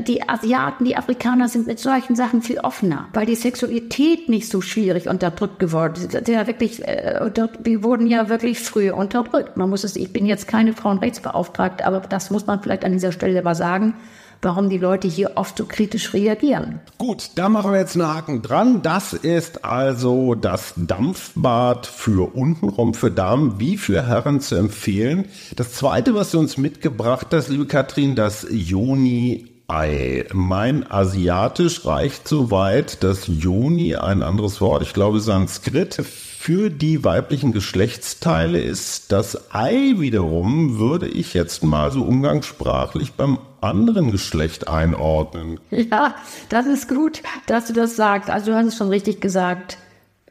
die 0.00 0.28
Asiaten, 0.28 0.84
die 0.84 0.96
Afrikaner 0.96 1.48
sind 1.48 1.66
mit 1.66 1.78
solchen 1.78 2.14
Sachen 2.14 2.42
viel 2.42 2.58
offener, 2.58 3.08
weil 3.14 3.24
die 3.24 3.34
Sexualität 3.34 4.28
nicht 4.28 4.50
so 4.50 4.60
schwierig 4.60 5.08
unterdrückt 5.08 5.58
geworden 5.58 5.94
ist. 5.96 6.28
Ja 6.28 6.46
wirklich, 6.46 6.86
äh, 6.86 7.30
wir 7.62 7.82
wurden 7.82 8.06
ja 8.06 8.28
wirklich 8.28 8.60
früh 8.60 8.90
unterdrückt. 8.90 9.56
Man 9.56 9.70
muss 9.70 9.84
es, 9.84 9.96
ich 9.96 10.12
bin 10.12 10.26
jetzt 10.26 10.46
keine 10.46 10.74
Frauenrechtsbeauftragte, 10.74 11.86
aber 11.86 12.00
das 12.00 12.30
muss 12.30 12.46
man 12.46 12.62
vielleicht 12.62 12.84
an 12.84 12.92
dieser 12.92 13.12
Stelle 13.12 13.42
mal 13.42 13.54
sagen 13.54 13.94
warum 14.42 14.68
die 14.68 14.78
Leute 14.78 15.08
hier 15.08 15.32
oft 15.36 15.58
so 15.58 15.64
kritisch 15.64 16.12
reagieren. 16.12 16.80
Gut, 16.98 17.30
da 17.34 17.48
machen 17.48 17.72
wir 17.72 17.78
jetzt 17.78 17.96
einen 17.96 18.08
Haken 18.08 18.42
dran. 18.42 18.82
Das 18.82 19.12
ist 19.12 19.64
also 19.64 20.34
das 20.34 20.74
Dampfbad 20.76 21.86
für 21.86 22.34
untenrum 22.34 22.94
für 22.94 23.10
Damen 23.10 23.60
wie 23.60 23.76
für 23.76 24.06
Herren 24.06 24.40
zu 24.40 24.56
empfehlen. 24.56 25.26
Das 25.56 25.72
zweite, 25.72 26.14
was 26.14 26.30
du 26.30 26.38
uns 26.38 26.56
mitgebracht 26.56 27.28
hast, 27.32 27.48
liebe 27.48 27.66
Katrin, 27.66 28.14
das 28.14 28.46
Joni 28.50 29.46
Ei. 29.70 30.26
Mein 30.32 30.90
Asiatisch 30.90 31.86
reicht 31.86 32.26
so 32.26 32.50
weit, 32.50 33.04
dass 33.04 33.28
Joni 33.28 33.94
ein 33.94 34.22
anderes 34.22 34.60
Wort, 34.60 34.82
ich 34.82 34.94
glaube 34.94 35.20
Sanskrit, 35.20 36.02
für 36.40 36.70
die 36.70 37.04
weiblichen 37.04 37.52
Geschlechtsteile 37.52 38.62
ist. 38.62 39.12
Das 39.12 39.52
Ei 39.52 39.96
wiederum 39.98 40.78
würde 40.78 41.06
ich 41.06 41.34
jetzt 41.34 41.62
mal 41.62 41.92
so 41.92 42.02
umgangssprachlich 42.02 43.12
beim 43.12 43.38
anderen 43.60 44.10
Geschlecht 44.10 44.66
einordnen. 44.66 45.60
Ja, 45.70 46.14
das 46.48 46.64
ist 46.64 46.88
gut, 46.88 47.22
dass 47.46 47.66
du 47.66 47.74
das 47.74 47.94
sagst. 47.94 48.30
Also 48.30 48.52
du 48.52 48.56
hast 48.56 48.68
es 48.68 48.76
schon 48.78 48.88
richtig 48.88 49.20
gesagt. 49.20 49.76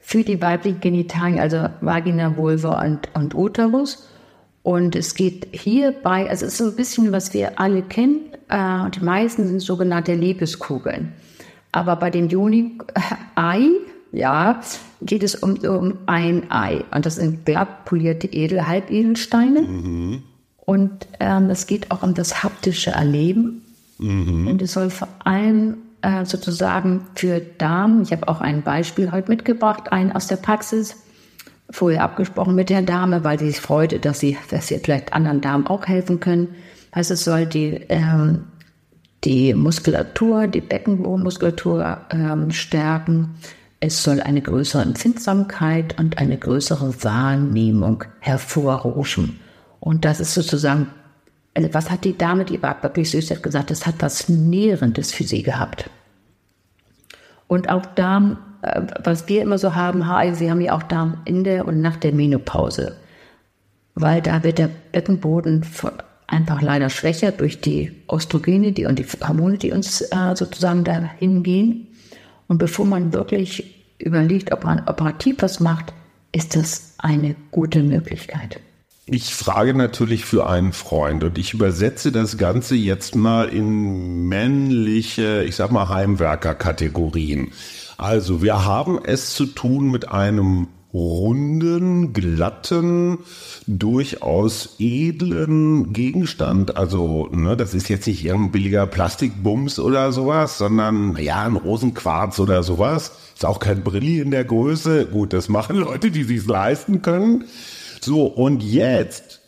Für 0.01 0.23
die 0.23 0.41
weiblichen 0.41 0.79
Genitalien, 0.79 1.39
also 1.39 1.69
Vagina, 1.79 2.35
Vulva 2.35 2.83
und, 2.83 3.07
und 3.13 3.35
Uterus. 3.35 4.09
Und 4.63 4.95
es 4.95 5.13
geht 5.13 5.47
hierbei, 5.51 6.27
also 6.27 6.47
es 6.47 6.53
ist 6.53 6.57
so 6.57 6.69
ein 6.69 6.75
bisschen, 6.75 7.11
was 7.11 7.35
wir 7.35 7.59
alle 7.59 7.83
kennen. 7.83 8.21
Äh, 8.49 8.89
die 8.89 9.05
meisten 9.05 9.47
sind 9.47 9.59
sogenannte 9.59 10.15
Liebeskugeln. 10.15 11.13
Aber 11.71 11.97
bei 11.97 12.09
dem 12.09 12.29
Juni-Ei, 12.29 13.69
ja, 14.11 14.61
geht 15.01 15.23
es 15.23 15.35
um, 15.35 15.55
um 15.57 15.97
ein 16.05 16.49
Ei. 16.51 16.83
Und 16.91 17.05
das 17.05 17.15
sind 17.15 17.45
glatt 17.45 17.85
polierte 17.85 18.27
Edel, 18.27 18.67
Halbedelsteine. 18.67 19.61
Mhm. 19.61 20.23
Und 20.57 21.07
ähm, 21.19 21.49
es 21.49 21.67
geht 21.67 21.91
auch 21.91 22.03
um 22.03 22.13
das 22.13 22.43
haptische 22.43 22.91
Erleben. 22.91 23.63
Mhm. 23.97 24.47
Und 24.47 24.61
es 24.61 24.73
soll 24.73 24.89
vor 24.89 25.07
allem 25.23 25.77
äh, 26.01 26.25
sozusagen 26.25 27.07
für 27.15 27.39
Damen, 27.39 28.03
ich 28.03 28.11
habe 28.11 28.27
auch 28.27 28.41
ein 28.41 28.61
Beispiel 28.61 29.11
heute 29.11 29.29
mitgebracht, 29.29 29.91
einen 29.91 30.11
aus 30.11 30.27
der 30.27 30.37
Praxis, 30.37 30.95
vorher 31.71 32.03
abgesprochen 32.03 32.55
mit 32.55 32.69
der 32.69 32.81
Dame, 32.81 33.23
weil 33.23 33.37
sie 33.37 33.47
sich 33.47 33.61
freute, 33.61 33.99
dass 33.99 34.19
sie, 34.19 34.37
dass 34.49 34.67
sie 34.67 34.79
vielleicht 34.79 35.13
anderen 35.13 35.41
Damen 35.41 35.67
auch 35.67 35.85
helfen 35.85 36.19
können. 36.19 36.49
Heißt, 36.95 37.11
es 37.11 37.23
soll 37.23 37.45
die, 37.45 37.81
ähm, 37.89 38.45
die 39.23 39.53
Muskulatur, 39.53 40.47
die 40.47 40.61
Beckenbodenmuskulatur 40.61 42.01
ähm, 42.09 42.51
stärken. 42.51 43.35
Es 43.81 44.03
soll 44.03 44.19
eine 44.19 44.41
größere 44.41 44.81
Empfindsamkeit 44.81 45.97
und 45.99 46.17
eine 46.17 46.37
größere 46.37 47.03
Wahrnehmung 47.03 48.03
hervorrufen. 48.19 49.39
Und 49.79 50.03
das 50.03 50.19
ist 50.19 50.33
sozusagen, 50.33 50.87
also 51.53 51.73
was 51.73 51.89
hat 51.89 52.03
die 52.03 52.17
Dame, 52.17 52.43
die 52.43 52.61
war 52.61 52.81
wirklich 52.83 53.09
süß, 53.11 53.31
hat 53.31 53.43
gesagt, 53.43 53.71
das 53.71 53.87
hat 53.87 53.95
was 53.99 54.27
Nährendes 54.27 55.13
für 55.13 55.23
sie 55.23 55.43
gehabt. 55.43 55.89
Und 57.47 57.69
auch 57.69 57.85
Damen, 57.85 58.37
äh, 58.61 58.81
was 59.03 59.27
wir 59.27 59.41
immer 59.41 59.57
so 59.57 59.75
haben, 59.75 60.03
sie 60.35 60.51
haben 60.51 60.61
ja 60.61 60.75
auch 60.75 60.83
Damen 60.83 61.21
in 61.25 61.43
der 61.43 61.67
und 61.67 61.81
nach 61.81 61.95
der 61.95 62.13
Menopause. 62.13 62.97
Weil 63.95 64.21
da 64.21 64.43
wird 64.43 64.59
der 64.59 64.69
Beckenboden 64.91 65.65
einfach 66.27 66.61
leider 66.61 66.89
schwächer 66.89 67.31
durch 67.31 67.59
die 67.59 67.91
Östrogene 68.11 68.71
die, 68.71 68.85
und 68.85 68.99
die 68.99 69.05
Hormone, 69.05 69.57
die 69.57 69.71
uns 69.71 70.01
äh, 70.01 70.35
sozusagen 70.35 70.83
dahin 70.83 71.43
gehen. 71.43 71.87
Und 72.49 72.57
bevor 72.57 72.85
man 72.85 73.13
wirklich 73.13 73.63
überlegt, 73.99 74.51
ob 74.51 74.65
man 74.65 74.79
operativ 74.87 75.37
was 75.39 75.59
macht, 75.61 75.93
ist 76.31 76.55
das 76.55 76.95
eine 76.97 77.35
gute 77.51 77.83
Möglichkeit. 77.83 78.59
Ich 79.05 79.33
frage 79.33 79.73
natürlich 79.73 80.25
für 80.25 80.47
einen 80.47 80.73
Freund 80.73 81.23
und 81.23 81.37
ich 81.37 81.53
übersetze 81.53 82.11
das 82.11 82.37
Ganze 82.37 82.75
jetzt 82.75 83.15
mal 83.15 83.49
in 83.49 84.27
männliche, 84.27 85.43
ich 85.43 85.55
sag 85.55 85.71
mal 85.71 85.89
Heimwerker-Kategorien. 85.89 87.51
Also 87.97 88.41
wir 88.41 88.65
haben 88.65 88.99
es 89.03 89.33
zu 89.33 89.45
tun 89.45 89.89
mit 89.89 90.09
einem 90.09 90.67
runden, 90.93 92.13
glatten, 92.13 93.19
durchaus 93.67 94.75
edlen 94.79 95.93
Gegenstand. 95.93 96.77
Also, 96.77 97.27
ne, 97.31 97.55
das 97.55 97.73
ist 97.73 97.89
jetzt 97.89 98.07
nicht 98.07 98.25
irgendein 98.25 98.51
billiger 98.51 98.87
Plastikbums 98.87 99.79
oder 99.79 100.11
sowas, 100.11 100.57
sondern, 100.57 101.15
ja, 101.17 101.43
ein 101.43 101.55
Rosenquarz 101.55 102.39
oder 102.39 102.63
sowas. 102.63 103.11
Ist 103.35 103.45
auch 103.45 103.59
kein 103.59 103.83
Brilli 103.83 104.19
in 104.19 104.31
der 104.31 104.45
Größe. 104.45 105.05
Gut, 105.05 105.33
das 105.33 105.47
machen 105.47 105.75
Leute, 105.75 106.11
die 106.11 106.23
sich's 106.23 106.47
leisten 106.47 107.01
können. 107.01 107.45
So, 108.01 108.25
und 108.25 108.63
jetzt, 108.63 109.41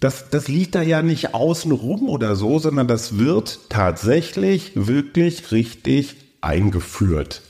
das, 0.00 0.30
das 0.30 0.48
liegt 0.48 0.74
da 0.74 0.82
ja 0.82 1.02
nicht 1.02 1.34
außen 1.34 1.72
rum 1.72 2.08
oder 2.08 2.34
so, 2.34 2.58
sondern 2.58 2.88
das 2.88 3.18
wird 3.18 3.60
tatsächlich 3.68 4.72
wirklich 4.74 5.52
richtig 5.52 6.16
eingeführt. 6.40 7.42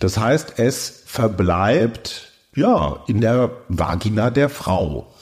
Das 0.00 0.18
heißt, 0.18 0.54
es 0.58 1.02
verbleibt 1.06 2.32
ja, 2.56 3.04
in 3.06 3.20
der 3.20 3.50
Vagina 3.68 4.30
der 4.30 4.48
Frau. 4.48 5.12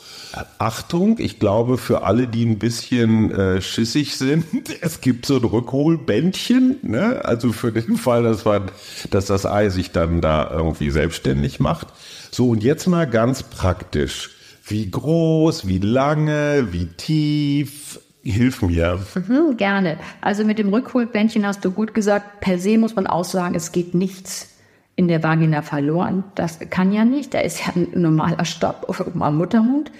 Achtung, 0.59 1.19
ich 1.19 1.38
glaube 1.38 1.79
für 1.79 2.03
alle, 2.03 2.26
die 2.26 2.45
ein 2.45 2.59
bisschen 2.59 3.31
äh, 3.31 3.61
schissig 3.61 4.17
sind, 4.17 4.45
es 4.81 5.00
gibt 5.00 5.26
so 5.26 5.37
ein 5.37 5.45
Rückholbändchen, 5.45 6.79
ne? 6.83 7.25
also 7.25 7.53
für 7.53 7.73
den 7.73 7.97
Fall, 7.99 8.23
dass, 8.23 8.45
man, 8.45 8.71
dass 9.11 9.26
das 9.26 9.47
Ei 9.47 9.69
sich 9.69 9.93
dann 9.93 10.21
da 10.21 10.50
irgendwie 10.50 10.91
selbstständig 10.91 11.61
macht. 11.61 11.88
So, 12.31 12.49
und 12.49 12.64
jetzt 12.64 12.87
mal 12.87 13.07
ganz 13.07 13.43
praktisch. 13.43 14.31
Wie 14.67 14.91
groß, 14.91 15.67
wie 15.69 15.79
lange, 15.79 16.69
wie 16.73 16.87
tief? 16.87 18.00
Hilf 18.23 18.62
mir. 18.62 18.99
Mhm, 19.14 19.59
gerne. 19.59 19.99
Also 20.23 20.45
mit 20.45 20.59
dem 20.59 20.73
Rückholbändchen 20.73 21.47
hast 21.47 21.62
du 21.62 21.71
gut 21.71 21.93
gesagt, 21.93 22.41
per 22.41 22.59
se 22.59 22.79
muss 22.79 22.97
man 22.97 23.07
auch 23.07 23.26
sagen, 23.26 23.55
es 23.55 23.71
geht 23.71 23.95
nichts 23.95 24.53
in 24.97 25.09
der 25.09 25.23
Vagina 25.23 25.63
verloren. 25.63 26.25
Das 26.35 26.59
kann 26.71 26.93
ja 26.93 27.05
nicht. 27.05 27.35
Da 27.35 27.41
ist 27.41 27.61
ja 27.67 27.73
ein 27.75 27.89
normaler 27.95 28.45
Stopp 28.45 28.87
am 29.19 29.39
Muttermund. 29.39 29.91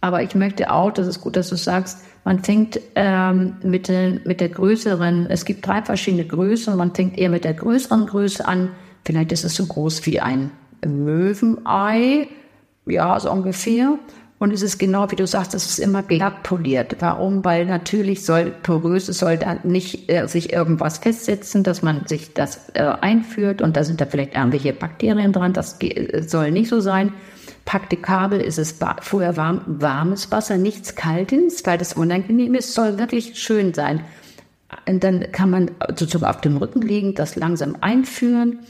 Aber 0.00 0.22
ich 0.22 0.34
möchte 0.34 0.70
auch, 0.70 0.92
das 0.92 1.06
ist 1.06 1.20
gut, 1.20 1.36
dass 1.36 1.48
du 1.48 1.56
sagst, 1.56 2.04
man 2.24 2.42
fängt 2.42 2.80
ähm, 2.94 3.56
mit, 3.62 3.88
mit 4.24 4.40
der 4.40 4.48
größeren, 4.48 5.26
es 5.30 5.44
gibt 5.44 5.66
drei 5.66 5.82
verschiedene 5.82 6.24
Größen, 6.24 6.76
man 6.76 6.94
fängt 6.94 7.18
eher 7.18 7.30
mit 7.30 7.44
der 7.44 7.54
größeren 7.54 8.06
Größe 8.06 8.46
an. 8.46 8.70
Vielleicht 9.04 9.32
ist 9.32 9.44
es 9.44 9.54
so 9.54 9.66
groß 9.66 10.06
wie 10.06 10.20
ein 10.20 10.50
Möwenei, 10.84 12.28
ja, 12.84 13.18
so 13.18 13.30
ungefähr. 13.30 13.98
Und 14.38 14.52
es 14.52 14.60
ist 14.60 14.78
genau 14.78 15.10
wie 15.10 15.16
du 15.16 15.26
sagst, 15.26 15.54
es 15.54 15.66
ist 15.66 15.78
immer 15.78 16.02
glatt 16.02 16.42
poliert. 16.42 16.96
Warum? 17.00 17.42
Weil 17.44 17.64
natürlich 17.64 18.24
soll 18.24 18.52
porös, 18.62 19.08
es 19.08 19.18
soll 19.18 19.38
da 19.38 19.56
nicht 19.62 20.10
äh, 20.10 20.26
sich 20.26 20.52
irgendwas 20.52 20.98
festsetzen, 20.98 21.62
dass 21.62 21.82
man 21.82 22.06
sich 22.06 22.34
das 22.34 22.68
äh, 22.74 22.82
einführt 22.82 23.62
und 23.62 23.76
da 23.76 23.84
sind 23.84 24.00
da 24.00 24.04
vielleicht 24.04 24.34
irgendwelche 24.34 24.74
Bakterien 24.74 25.32
dran. 25.32 25.54
Das 25.54 25.80
äh, 25.80 26.22
soll 26.22 26.50
nicht 26.50 26.68
so 26.68 26.80
sein. 26.80 27.14
Praktikabel 27.64 28.40
ist 28.40 28.58
es 28.58 28.78
vorher 29.00 29.36
warm, 29.36 29.62
warmes 29.66 30.30
Wasser, 30.30 30.58
nichts 30.58 30.94
Kaltes, 30.94 31.64
weil 31.64 31.78
das 31.78 31.94
unangenehm 31.94 32.54
ist, 32.54 32.74
soll 32.74 32.98
wirklich 32.98 33.38
schön 33.38 33.74
sein. 33.74 34.04
Und 34.86 35.02
dann 35.02 35.32
kann 35.32 35.50
man 35.50 35.70
sozusagen 35.96 36.26
auf 36.26 36.40
dem 36.42 36.58
Rücken 36.58 36.82
liegen, 36.82 37.14
das 37.14 37.36
langsam 37.36 37.76
einführen 37.80 38.60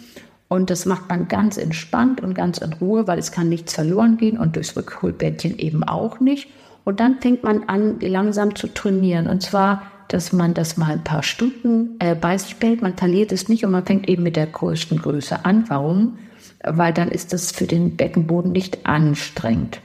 und 0.49 0.71
das 0.71 0.87
macht 0.87 1.09
man 1.09 1.29
ganz 1.29 1.57
entspannt 1.57 2.21
und 2.21 2.35
ganz 2.35 2.59
in 2.59 2.73
Ruhe, 2.75 3.07
weil 3.07 3.19
es 3.19 3.33
kann 3.33 3.49
nichts 3.49 3.75
verloren 3.75 4.17
gehen 4.17 4.39
und 4.39 4.57
durchs 4.57 4.77
Rückholbettchen 4.77 5.59
eben 5.59 5.83
auch 5.83 6.21
nicht. 6.21 6.49
Und 6.85 7.01
dann 7.01 7.21
fängt 7.21 7.43
man 7.43 7.65
an, 7.65 7.99
langsam 8.01 8.55
zu 8.55 8.69
trainieren. 8.69 9.27
Und 9.27 9.43
zwar, 9.43 9.83
dass 10.07 10.33
man 10.33 10.55
das 10.55 10.77
mal 10.77 10.93
ein 10.93 11.05
paar 11.05 11.25
Stunden 11.25 11.97
äh, 11.99 12.15
bei 12.15 12.39
sich 12.39 12.57
behält. 12.57 12.81
Man 12.81 12.97
verliert 12.97 13.33
es 13.33 13.49
nicht 13.49 13.65
und 13.65 13.73
man 13.73 13.85
fängt 13.85 14.09
eben 14.09 14.23
mit 14.23 14.37
der 14.37 14.47
größten 14.47 14.99
Größe 14.99 15.45
an. 15.45 15.65
Warum? 15.67 16.19
Weil 16.63 16.93
dann 16.93 17.09
ist 17.09 17.33
das 17.33 17.51
für 17.51 17.67
den 17.67 17.97
Beckenboden 17.97 18.53
nicht 18.53 18.87
anstrengend. 18.87 19.81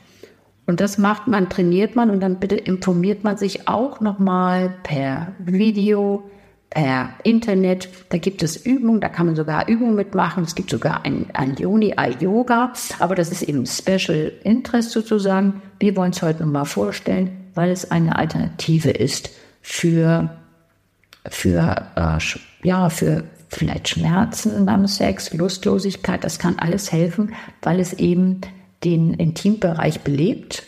Und 0.67 0.79
das 0.79 0.99
macht 0.99 1.27
man, 1.27 1.49
trainiert 1.49 1.95
man 1.95 2.11
und 2.11 2.19
dann 2.19 2.39
bitte 2.39 2.55
informiert 2.55 3.23
man 3.23 3.35
sich 3.35 3.67
auch 3.67 3.99
nochmal 3.99 4.75
per 4.83 5.33
Video, 5.39 6.29
per 6.71 7.09
Internet. 7.23 7.89
Da 8.09 8.17
gibt 8.17 8.41
es 8.41 8.65
Übungen, 8.65 9.01
da 9.01 9.09
kann 9.09 9.27
man 9.27 9.35
sogar 9.35 9.67
Übungen 9.67 9.93
mitmachen. 9.93 10.43
Es 10.43 10.55
gibt 10.55 10.71
sogar 10.71 11.05
ein, 11.05 11.27
ein 11.33 11.55
Yoni 11.57 11.93
Yoga, 12.19 12.73
aber 12.97 13.13
das 13.13 13.29
ist 13.29 13.43
eben 13.43 13.67
Special 13.67 14.31
Interest 14.43 14.89
sozusagen. 14.89 15.61
Wir 15.79 15.95
wollen 15.95 16.11
es 16.11 16.21
heute 16.23 16.43
nochmal 16.43 16.65
vorstellen, 16.65 17.51
weil 17.53 17.69
es 17.69 17.91
eine 17.91 18.15
Alternative 18.15 18.89
ist 18.89 19.29
für, 19.61 20.31
für, 21.29 21.87
äh, 21.95 22.67
ja, 22.67 22.89
für 22.89 23.25
vielleicht 23.49 23.89
Schmerzen 23.89 24.65
beim 24.65 24.87
Sex, 24.87 25.33
Lustlosigkeit. 25.33 26.23
Das 26.23 26.39
kann 26.39 26.57
alles 26.57 26.91
helfen, 26.91 27.35
weil 27.61 27.81
es 27.81 27.93
eben 27.93 28.41
den 28.85 29.13
Intimbereich 29.13 30.01
belebt. 30.01 30.63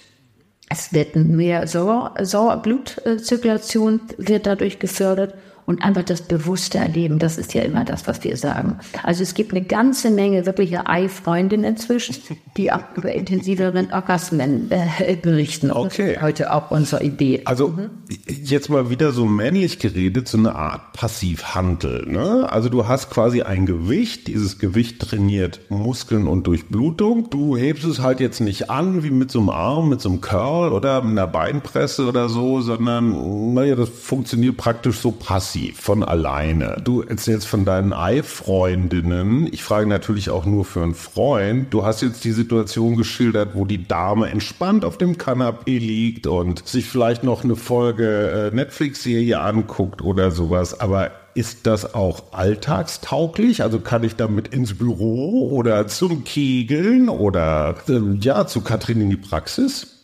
Es 0.70 0.92
wird 0.92 1.16
mehr 1.16 1.66
Sauer, 1.68 2.14
Sauerblutzirkulation 2.20 4.02
wird 4.18 4.46
dadurch 4.48 4.80
gefördert 4.80 5.36
und 5.66 5.84
einfach 5.84 6.04
das 6.04 6.22
bewusste 6.22 6.78
Erleben. 6.78 7.20
Das 7.20 7.38
ist 7.38 7.54
ja 7.54 7.62
immer 7.62 7.86
das, 7.86 8.08
was 8.08 8.24
wir 8.24 8.38
sagen. 8.38 8.80
Also 9.04 9.24
es 9.24 9.34
gibt 9.34 9.52
eine 9.52 9.64
ganze 9.64 10.10
Menge 10.10 10.46
wirkliche 10.46 10.88
Ei-Freundinnen 10.88 11.64
inzwischen, 11.64 12.16
die 12.58 12.72
auch 12.72 12.84
über 12.96 13.12
intensiveren 13.14 13.92
Orgasmen 13.94 14.70
äh, 14.72 15.16
berichten. 15.16 15.72
Okay. 15.72 16.18
Heute 16.22 16.54
auch 16.54 16.72
unsere 16.72 17.04
Idee. 17.04 17.42
Also 17.46 17.70
mhm. 17.70 17.90
jetzt 18.28 18.70
mal 18.70 18.90
wieder 18.90 19.12
so 19.12 19.26
männlich 19.26 19.80
geredet, 19.80 20.28
so 20.28 20.38
eine 20.38 20.56
Art 20.56 20.94
Passivhandel. 20.94 22.06
Ne? 22.08 22.52
Also 22.52 22.70
du 22.70 22.88
hast 22.88 23.10
quasi 23.10 23.44
ein 23.44 23.66
Gewicht, 23.66 24.28
dieses 24.28 24.60
Gewicht 24.60 25.00
trainiert 25.00 25.62
Muskeln 25.70 26.28
und 26.28 26.46
Durchblutung. 26.48 27.30
Du 27.30 27.56
hebst 27.56 27.86
es 27.86 28.00
halt 28.00 28.20
jetzt 28.20 28.42
nicht 28.42 28.70
an 28.70 29.04
wie 29.04 29.12
mit 29.12 29.32
so 29.32 29.40
einem 29.40 29.50
Arm, 29.50 29.90
mit 29.90 30.02
so 30.02 30.10
einem 30.10 30.22
Curl 30.22 30.74
oder 30.74 31.02
mit 31.02 31.12
einer 31.12 31.28
Beinpresse 31.28 32.06
oder 32.08 32.28
so, 32.28 32.62
sondern 32.62 33.54
naja, 33.54 33.76
das 33.76 33.90
funktioniert 33.90 34.58
praktisch 34.58 35.00
so 35.00 35.12
passiv 35.12 35.53
passiv, 35.54 35.80
von 35.80 36.04
alleine. 36.04 36.82
Du 36.84 37.02
erzählst 37.02 37.46
von 37.46 37.64
deinen 37.64 37.94
Ei-Freundinnen. 37.94 39.48
Ich 39.52 39.64
frage 39.64 39.88
natürlich 39.88 40.32
auch 40.32 40.46
nur 40.46 40.66
für 40.66 40.82
einen 40.82 40.96
Freund. 40.96 41.72
Du 41.72 41.86
hast 41.86 42.02
jetzt 42.02 42.24
die 42.24 42.32
Situation 42.32 42.96
geschildert, 42.96 43.50
wo 43.54 43.66
die 43.66 43.88
Dame 43.88 44.30
entspannt 44.30 44.84
auf 44.84 44.98
dem 44.98 45.20
Kanapee 45.20 45.78
liegt 45.78 46.26
und 46.26 46.68
sich 46.68 46.86
vielleicht 46.86 47.24
noch 47.24 47.44
eine 47.44 47.56
Folge 47.56 48.52
äh, 48.52 48.56
Netflix-Serie 48.56 49.40
anguckt 49.40 50.02
oder 50.02 50.32
sowas. 50.32 50.80
Aber 50.80 51.12
ist 51.36 51.68
das 51.68 51.94
auch 51.94 52.24
alltagstauglich? 52.32 53.62
Also 53.62 53.80
kann 53.80 54.04
ich 54.04 54.16
damit 54.16 54.48
ins 54.48 54.76
Büro 54.76 55.52
oder 55.52 55.86
zum 55.86 56.24
Kegeln 56.24 57.10
oder 57.10 57.76
äh, 57.88 58.00
ja, 58.20 58.48
zu 58.48 58.62
Katrin 58.62 59.02
in 59.02 59.12
die 59.12 59.18
Praxis? 59.18 60.03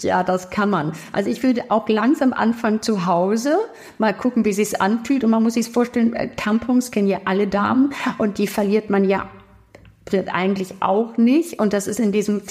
Ja, 0.00 0.22
das 0.22 0.50
kann 0.50 0.70
man. 0.70 0.92
Also 1.12 1.30
ich 1.30 1.42
würde 1.42 1.64
auch 1.70 1.88
langsam 1.88 2.32
anfangen 2.32 2.82
zu 2.82 3.06
Hause, 3.06 3.56
mal 3.98 4.14
gucken, 4.14 4.44
wie 4.44 4.50
es 4.50 4.74
anfühlt. 4.74 5.24
Und 5.24 5.30
man 5.30 5.42
muss 5.42 5.54
sich 5.54 5.68
vorstellen, 5.68 6.14
äh, 6.14 6.30
Tampons 6.36 6.90
kennen 6.90 7.08
ja 7.08 7.20
alle 7.24 7.46
Damen 7.46 7.94
und 8.18 8.38
die 8.38 8.46
verliert 8.46 8.90
man 8.90 9.04
ja 9.04 9.28
eigentlich 10.32 10.74
auch 10.80 11.16
nicht. 11.16 11.60
Und 11.60 11.72
das 11.72 11.86
ist 11.86 12.00
in 12.00 12.12
diesem 12.12 12.42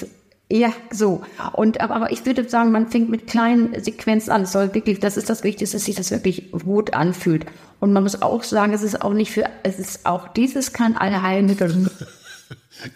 ja, 0.50 0.72
so. 0.90 1.20
Und 1.52 1.82
aber 1.82 2.10
ich 2.10 2.24
würde 2.24 2.48
sagen, 2.48 2.72
man 2.72 2.88
fängt 2.88 3.10
mit 3.10 3.26
kleinen 3.26 3.82
Sequenzen 3.82 4.30
an. 4.30 4.42
Es 4.42 4.52
soll 4.52 4.74
wirklich, 4.74 4.98
das 4.98 5.18
ist 5.18 5.28
das 5.28 5.44
Wichtigste, 5.44 5.76
dass 5.76 5.84
sich 5.84 5.94
das 5.94 6.10
wirklich 6.10 6.50
gut 6.52 6.94
anfühlt. 6.94 7.44
Und 7.80 7.92
man 7.92 8.02
muss 8.02 8.22
auch 8.22 8.42
sagen, 8.42 8.72
es 8.72 8.82
ist 8.82 9.02
auch 9.02 9.12
nicht 9.12 9.30
für, 9.30 9.44
es 9.62 9.78
ist 9.78 10.06
auch 10.06 10.28
dieses 10.28 10.72
kann 10.72 10.96
alle 10.96 11.22
Heilmittel 11.22 11.90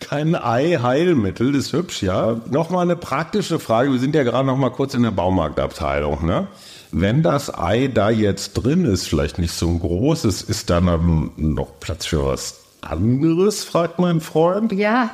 kein 0.00 0.34
Ei-Heilmittel, 0.34 1.54
ist 1.54 1.72
hübsch, 1.72 2.02
ja. 2.02 2.40
Nochmal 2.50 2.82
eine 2.82 2.96
praktische 2.96 3.58
Frage. 3.58 3.92
Wir 3.92 3.98
sind 3.98 4.14
ja 4.14 4.22
gerade 4.22 4.46
noch 4.46 4.56
mal 4.56 4.70
kurz 4.70 4.94
in 4.94 5.02
der 5.02 5.10
Baumarktabteilung, 5.10 6.24
ne? 6.24 6.48
Wenn 6.92 7.22
das 7.22 7.52
Ei 7.52 7.88
da 7.88 8.10
jetzt 8.10 8.52
drin 8.52 8.84
ist, 8.84 9.08
vielleicht 9.08 9.38
nicht 9.38 9.52
so 9.52 9.68
ein 9.68 9.80
großes, 9.80 10.42
ist 10.42 10.68
dann 10.68 11.32
noch 11.36 11.80
Platz 11.80 12.06
für 12.06 12.26
was 12.26 12.60
anderes, 12.82 13.64
fragt 13.64 13.98
mein 13.98 14.20
Freund. 14.20 14.72
Ja. 14.72 15.10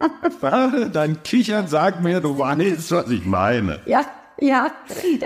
Dein 0.92 1.22
Kichern 1.22 1.68
sagt 1.68 2.02
mir, 2.02 2.20
du 2.20 2.38
weißt, 2.38 2.92
was 2.92 3.10
ich 3.10 3.26
meine. 3.26 3.80
Ja, 3.84 4.06
ja. 4.40 4.70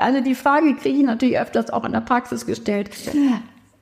Also 0.01 0.21
die 0.21 0.35
Frage 0.35 0.75
kriege 0.75 0.99
ich 0.99 1.05
natürlich 1.05 1.39
öfters 1.39 1.71
auch 1.71 1.85
in 1.85 1.93
der 1.93 2.01
Praxis 2.01 2.47
gestellt. 2.47 2.91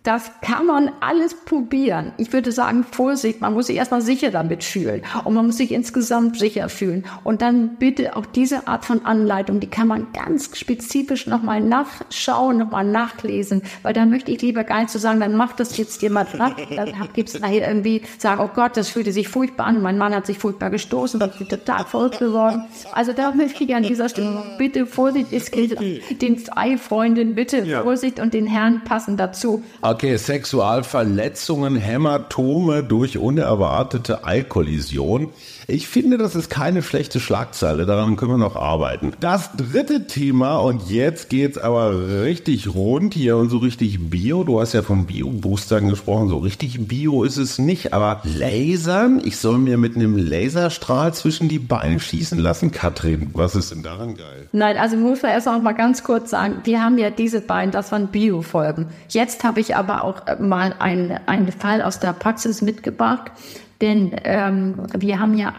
Das 0.03 0.33
kann 0.41 0.67
man 0.67 0.91
alles 0.99 1.33
probieren. 1.45 2.13
Ich 2.17 2.33
würde 2.33 2.51
sagen, 2.51 2.85
Vorsicht, 2.91 3.41
man 3.41 3.55
muss 3.55 3.69
sich 3.69 3.77
erstmal 3.77 4.03
sicher 4.03 4.33
damit 4.33 4.65
fühlen 4.65 5.03
und 5.25 5.35
man 5.35 5.47
muss 5.47 5.59
sich 5.59 5.71
insgesamt 5.71 6.39
sicher 6.41 6.69
fühlen. 6.69 7.05
Und 7.23 7.41
dann 7.41 7.77
bitte 7.77 8.17
auch 8.17 8.27
diese 8.27 8.67
Art 8.67 8.85
von 8.85 9.05
Anleitung, 9.07 9.61
die 9.61 9.69
kann 9.69 9.87
man 9.87 10.09
ganz 10.13 10.59
spezifisch 10.59 11.29
nochmal 11.29 11.61
nachschauen, 11.61 12.59
nochmal 12.59 12.85
nachlesen, 12.85 13.63
weil 13.83 13.93
dann 13.93 14.11
möchte 14.11 14.33
ich 14.33 14.43
lieber 14.43 14.65
gar 14.65 14.81
nicht 14.81 14.91
so 14.91 14.99
sagen, 14.99 15.21
dann 15.21 15.37
macht 15.37 15.61
das 15.61 15.77
jetzt 15.77 16.03
jemand 16.03 16.35
nach. 16.35 16.57
Dann 16.75 16.93
gibt 17.13 17.29
es 17.29 17.39
nachher 17.39 17.69
irgendwie 17.69 18.03
sagen, 18.19 18.41
oh 18.45 18.51
Gott, 18.53 18.77
das 18.77 18.89
fühlte 18.89 19.13
sich 19.13 19.29
furchtbar 19.29 19.67
an, 19.67 19.83
mein 19.83 19.99
Mann 19.99 20.15
hat 20.15 20.27
sich 20.27 20.39
furchtbar 20.39 20.71
gestoßen, 20.71 21.21
das 21.21 21.41
ist 21.41 21.49
total 21.49 21.85
verrückt 21.85 22.19
geworden. 22.19 22.65
Also 22.93 23.13
da 23.13 23.31
möchte 23.33 23.63
ich 23.63 23.73
an 23.73 23.85
dieser 23.85 24.09
Stelle 24.09 24.43
bitte 24.59 24.85
Vorsicht, 24.87 25.33
es 25.33 25.53
gilt 25.53 25.79
den 26.21 26.39
zwei 26.39 26.77
Freundinnen, 26.77 27.37
bitte 27.37 27.59
ja. 27.59 27.83
Vorsicht 27.83 28.19
und 28.19 28.35
den 28.35 28.49
Herrn 28.49 28.83
passen 28.85 29.17
dazu. 29.17 29.63
Okay, 29.93 30.17
Sexualverletzungen, 30.17 31.77
Hämatome 31.77 32.83
durch 32.83 33.19
unerwartete 33.19 34.25
Alkoholisation. 34.25 35.29
Ich 35.69 35.87
finde, 35.87 36.17
das 36.17 36.35
ist 36.35 36.49
keine 36.49 36.83
schlechte 36.83 37.21
Schlagzeile, 37.21 37.85
daran 37.85 38.17
können 38.17 38.33
wir 38.33 38.39
noch 38.39 38.57
arbeiten. 38.57 39.13
Das 39.21 39.51
dritte 39.55 40.07
Thema, 40.07 40.57
und 40.57 40.91
jetzt 40.91 41.29
geht's 41.29 41.59
aber 41.59 42.23
richtig 42.23 42.75
rund 42.75 43.13
hier 43.13 43.37
und 43.37 43.51
so 43.51 43.59
richtig 43.59 44.11
Bio. 44.11 44.45
Du 44.45 44.61
hast 44.61 44.73
ja 44.73 44.81
von 44.83 45.05
Bio-Boostern 45.05 45.89
gesprochen, 45.89 46.31
so 46.31 46.39
richtig 46.39 46.89
Bio 46.89 47.23
ist 47.23 47.37
es 47.37 47.59
nicht, 47.59 47.93
aber 47.93 48.23
Lasern, 48.25 49.21
ich 49.23 49.37
soll 49.37 49.59
mir 49.59 49.77
mit 49.77 49.95
einem 49.95 50.17
Laserstrahl 50.17 51.13
zwischen 51.13 51.51
die 51.51 51.59
Beine 51.59 52.01
schießen 52.01 52.39
lassen. 52.39 52.73
Katrin, 52.73 53.31
was 53.35 53.55
ist 53.55 53.73
denn 53.73 53.83
daran 53.83 54.15
geil? 54.17 54.49
Nein, 54.53 54.79
also 54.79 54.97
muss 54.97 55.23
man 55.23 55.33
erst 55.33 55.47
noch 55.47 55.61
mal 55.61 55.73
ganz 55.73 56.03
kurz 56.03 56.31
sagen, 56.31 56.63
wir 56.65 56.83
haben 56.83 56.97
ja 56.97 57.11
diese 57.11 57.43
beiden, 57.43 57.73
das 57.73 57.93
waren 57.93 58.09
Bio-Folgen. 58.09 58.87
Jetzt 59.11 59.45
habe 59.45 59.61
ich 59.61 59.77
aber 59.77 59.82
auch 59.89 60.23
mal 60.39 60.75
einen, 60.79 61.53
Fall 61.53 61.83
aus 61.83 62.01
der 62.01 62.13
Praxis 62.13 62.63
mitgebracht, 62.63 63.33
denn 63.81 64.13
ähm, 64.25 64.75
wir 64.97 65.19
haben 65.19 65.37
ja, 65.37 65.55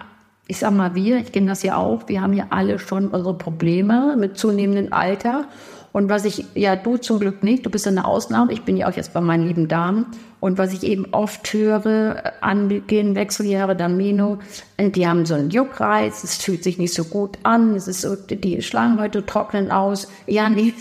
ich 0.47 0.59
sag 0.59 0.71
mal 0.71 0.95
wir, 0.95 1.17
ich 1.17 1.31
kenne 1.31 1.47
das 1.47 1.63
ja 1.63 1.77
auch, 1.77 2.07
wir 2.07 2.21
haben 2.21 2.33
ja 2.33 2.47
alle 2.49 2.79
schon 2.79 3.07
unsere 3.09 3.37
Probleme 3.37 4.15
mit 4.17 4.37
zunehmendem 4.37 4.93
Alter. 4.93 5.45
Und 5.93 6.09
was 6.09 6.25
ich, 6.25 6.45
ja, 6.55 6.75
du 6.75 6.97
zum 6.97 7.19
Glück 7.19 7.43
nicht, 7.43 7.65
du 7.65 7.69
bist 7.69 7.87
eine 7.87 8.05
Ausnahme, 8.05 8.51
ich 8.51 8.63
bin 8.63 8.75
ja 8.77 8.89
auch 8.89 8.95
jetzt 8.95 9.13
bei 9.13 9.21
meinen 9.21 9.47
lieben 9.47 9.67
Damen. 9.67 10.07
Und 10.39 10.57
was 10.57 10.73
ich 10.73 10.83
eben 10.83 11.05
oft 11.13 11.53
höre, 11.53 12.33
angehen 12.41 13.15
Wechseljahre, 13.15 13.75
dann 13.75 13.95
Mino, 13.95 14.39
die 14.79 15.07
haben 15.07 15.25
so 15.25 15.35
einen 15.35 15.51
Juckreiz, 15.51 16.23
es 16.23 16.35
fühlt 16.37 16.63
sich 16.63 16.79
nicht 16.79 16.93
so 16.93 17.05
gut 17.05 17.37
an, 17.43 17.75
es 17.75 17.87
ist 17.87 18.01
so, 18.01 18.15
die 18.15 18.61
Schlangenhäute 18.61 19.25
trocknen 19.25 19.71
aus. 19.71 20.09
Ja, 20.25 20.49
nee, 20.49 20.73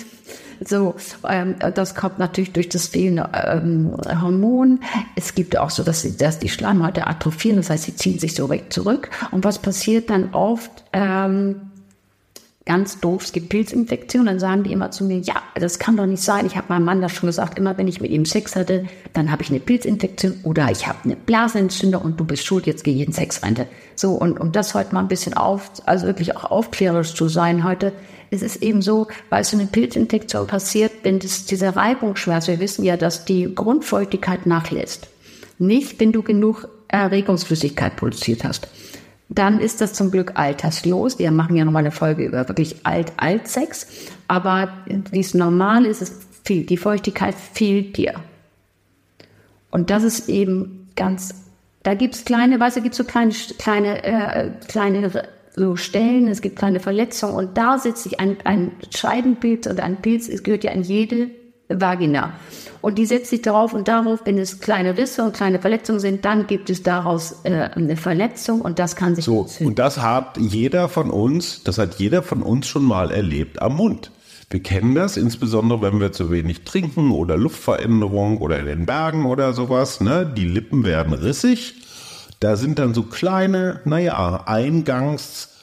so, 0.66 0.94
ähm, 1.28 1.56
das 1.74 1.94
kommt 1.94 2.18
natürlich 2.18 2.52
durch 2.52 2.68
das 2.68 2.88
fehlende 2.88 3.28
ähm, 3.32 3.96
Hormon. 4.20 4.80
Es 5.16 5.34
gibt 5.34 5.56
auch 5.56 5.70
so, 5.70 5.82
dass, 5.82 6.02
sie, 6.02 6.16
dass 6.16 6.38
die 6.38 6.48
Schleimhäute 6.48 7.06
atrophieren, 7.06 7.56
das 7.56 7.70
heißt, 7.70 7.84
sie 7.84 7.96
ziehen 7.96 8.18
sich 8.18 8.34
so 8.34 8.48
weg 8.48 8.72
zurück. 8.72 9.10
Und 9.30 9.44
was 9.44 9.58
passiert 9.58 10.10
dann 10.10 10.34
oft? 10.34 10.84
Ähm, 10.92 11.71
ganz 12.64 13.00
doof, 13.00 13.24
es 13.24 13.32
gibt 13.32 13.48
Pilzinfektionen, 13.48 14.26
dann 14.26 14.38
sagen 14.38 14.62
die 14.62 14.72
immer 14.72 14.90
zu 14.90 15.04
mir, 15.04 15.18
ja, 15.18 15.42
das 15.54 15.78
kann 15.78 15.96
doch 15.96 16.06
nicht 16.06 16.22
sein. 16.22 16.46
Ich 16.46 16.56
habe 16.56 16.66
meinem 16.68 16.84
Mann 16.84 17.00
das 17.00 17.12
schon 17.12 17.26
gesagt, 17.26 17.58
immer 17.58 17.76
wenn 17.76 17.88
ich 17.88 18.00
mit 18.00 18.10
ihm 18.10 18.24
Sex 18.24 18.54
hatte, 18.54 18.84
dann 19.12 19.30
habe 19.30 19.42
ich 19.42 19.50
eine 19.50 19.60
Pilzinfektion 19.60 20.40
oder 20.44 20.70
ich 20.70 20.86
habe 20.86 20.98
eine 21.04 21.16
Blasenentzündung 21.16 22.02
und 22.02 22.20
du 22.20 22.24
bist 22.24 22.44
schuld, 22.44 22.66
jetzt 22.66 22.84
geh 22.84 22.92
jeden 22.92 23.12
Sex 23.12 23.42
rein. 23.42 23.56
So, 23.96 24.12
und 24.12 24.38
um 24.38 24.52
das 24.52 24.74
heute 24.74 24.94
mal 24.94 25.00
ein 25.00 25.08
bisschen 25.08 25.34
auf, 25.34 25.70
also 25.86 26.06
wirklich 26.06 26.36
auch 26.36 26.50
aufklärerisch 26.50 27.14
zu 27.14 27.28
sein 27.28 27.64
heute, 27.64 27.92
es 28.30 28.42
ist 28.42 28.62
eben 28.62 28.80
so, 28.80 29.08
weil 29.28 29.44
so 29.44 29.58
eine 29.58 29.66
Pilzinfektion 29.66 30.46
passiert, 30.46 30.92
wenn 31.02 31.18
das, 31.18 31.44
dieser 31.44 31.76
Reibungsschmerz, 31.76 32.48
wir 32.48 32.60
wissen 32.60 32.84
ja, 32.84 32.96
dass 32.96 33.24
die 33.24 33.54
Grundfeuchtigkeit 33.54 34.46
nachlässt. 34.46 35.08
Nicht, 35.58 36.00
wenn 36.00 36.12
du 36.12 36.22
genug 36.22 36.68
Erregungsflüssigkeit 36.88 37.96
produziert 37.96 38.44
hast. 38.44 38.68
Dann 39.34 39.60
ist 39.60 39.80
das 39.80 39.94
zum 39.94 40.10
Glück 40.10 40.32
alterslos. 40.34 41.18
Wir 41.18 41.30
machen 41.30 41.56
ja 41.56 41.64
nochmal 41.64 41.82
eine 41.82 41.90
Folge 41.90 42.24
über 42.24 42.48
wirklich 42.48 42.84
Alt-Alt-Sex. 42.84 43.86
Aber 44.28 44.72
wie 45.10 45.20
es 45.20 45.34
normal 45.34 45.86
ist, 45.86 46.02
es 46.02 46.20
fehlt, 46.44 46.70
die 46.70 46.76
Feuchtigkeit 46.76 47.34
fehlt 47.34 47.96
dir. 47.96 48.14
Und 49.70 49.90
das 49.90 50.02
ist 50.04 50.28
eben 50.28 50.90
ganz, 50.96 51.34
da 51.82 51.94
gibt's 51.94 52.24
kleine, 52.24 52.60
weißt 52.60 52.76
du, 52.76 52.82
gibt's 52.82 52.98
so 52.98 53.04
kleine, 53.04 53.32
kleine, 53.58 54.04
äh, 54.04 54.50
kleine 54.68 55.10
so 55.54 55.76
Stellen, 55.76 56.28
es 56.28 56.40
gibt 56.40 56.56
kleine 56.56 56.80
Verletzungen 56.80 57.34
und 57.34 57.58
da 57.58 57.78
sitzt 57.78 58.04
sich 58.04 58.20
ein, 58.20 58.38
ein 58.44 58.72
Scheidenpilz 58.94 59.66
oder 59.66 59.84
ein 59.84 59.96
Pilz, 60.00 60.28
es 60.28 60.42
gehört 60.42 60.64
ja 60.64 60.72
in 60.72 60.82
jede 60.82 61.30
Vagina. 61.68 62.34
Und 62.82 62.98
die 62.98 63.06
setzt 63.06 63.30
sich 63.30 63.40
darauf 63.40 63.72
und 63.72 63.88
darauf, 63.88 64.20
wenn 64.24 64.38
es 64.38 64.60
kleine 64.60 64.98
Risse 64.98 65.22
und 65.22 65.34
kleine 65.34 65.60
Verletzungen 65.60 66.00
sind, 66.00 66.24
dann 66.24 66.46
gibt 66.46 66.68
es 66.68 66.82
daraus 66.82 67.36
äh, 67.44 67.70
eine 67.74 67.96
Verletzung 67.96 68.60
und 68.60 68.78
das 68.78 68.96
kann 68.96 69.14
sich 69.14 69.24
so 69.24 69.42
entzünden. 69.42 69.68
und 69.68 69.78
das 69.78 70.02
hat 70.02 70.36
jeder 70.36 70.88
von 70.88 71.10
uns, 71.10 71.62
das 71.64 71.78
hat 71.78 71.94
jeder 71.94 72.22
von 72.22 72.42
uns 72.42 72.66
schon 72.66 72.84
mal 72.84 73.10
erlebt 73.10 73.62
am 73.62 73.76
Mund. 73.76 74.10
Wir 74.50 74.62
kennen 74.62 74.94
das, 74.94 75.16
insbesondere 75.16 75.80
wenn 75.80 75.98
wir 75.98 76.12
zu 76.12 76.30
wenig 76.30 76.64
trinken 76.64 77.10
oder 77.10 77.38
Luftveränderung 77.38 78.36
oder 78.38 78.58
in 78.58 78.66
den 78.66 78.84
Bergen 78.84 79.24
oder 79.24 79.54
sowas. 79.54 80.02
Ne? 80.02 80.30
Die 80.36 80.44
Lippen 80.44 80.84
werden 80.84 81.14
rissig 81.14 81.76
da 82.42 82.56
sind 82.56 82.80
dann 82.80 82.92
so 82.92 83.04
kleine, 83.04 83.80
naja, 83.84 84.42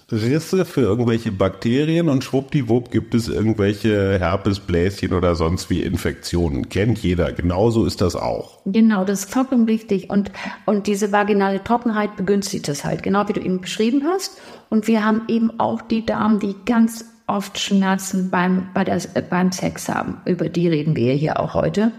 Eingangsrisse 0.09 0.65
für 0.65 0.81
irgendwelche 0.81 1.31
Bakterien 1.31 2.09
und 2.09 2.23
schwuppdiwupp 2.23 2.91
gibt 2.91 3.13
es 3.13 3.27
irgendwelche 3.27 4.17
Herpesbläschen 4.19 5.13
oder 5.13 5.35
sonst 5.35 5.69
wie 5.69 5.81
Infektionen. 5.81 6.69
Kennt 6.69 6.99
jeder. 6.99 7.31
Genauso 7.31 7.85
ist 7.85 8.01
das 8.01 8.15
auch. 8.15 8.59
Genau, 8.65 9.05
das 9.05 9.25
ist 9.25 9.33
vollkommen 9.33 9.65
richtig. 9.65 10.09
Und, 10.09 10.31
und 10.65 10.87
diese 10.87 11.11
vaginale 11.11 11.63
Trockenheit 11.63 12.15
begünstigt 12.15 12.67
das 12.67 12.83
halt, 12.83 13.03
genau 13.03 13.27
wie 13.27 13.33
du 13.33 13.41
eben 13.41 13.61
beschrieben 13.61 14.03
hast. 14.05 14.37
Und 14.69 14.87
wir 14.87 15.05
haben 15.05 15.23
eben 15.27 15.59
auch 15.59 15.81
die 15.81 16.05
Damen, 16.05 16.39
die 16.39 16.55
ganz 16.65 17.05
oft 17.27 17.59
Schmerzen 17.59 18.31
beim, 18.31 18.69
bei 18.73 18.83
der, 18.83 18.99
beim 19.29 19.51
Sex 19.51 19.87
haben. 19.87 20.17
Über 20.25 20.49
die 20.49 20.67
reden 20.67 20.95
wir 20.95 21.13
hier 21.13 21.39
auch 21.39 21.53
heute. 21.53 21.91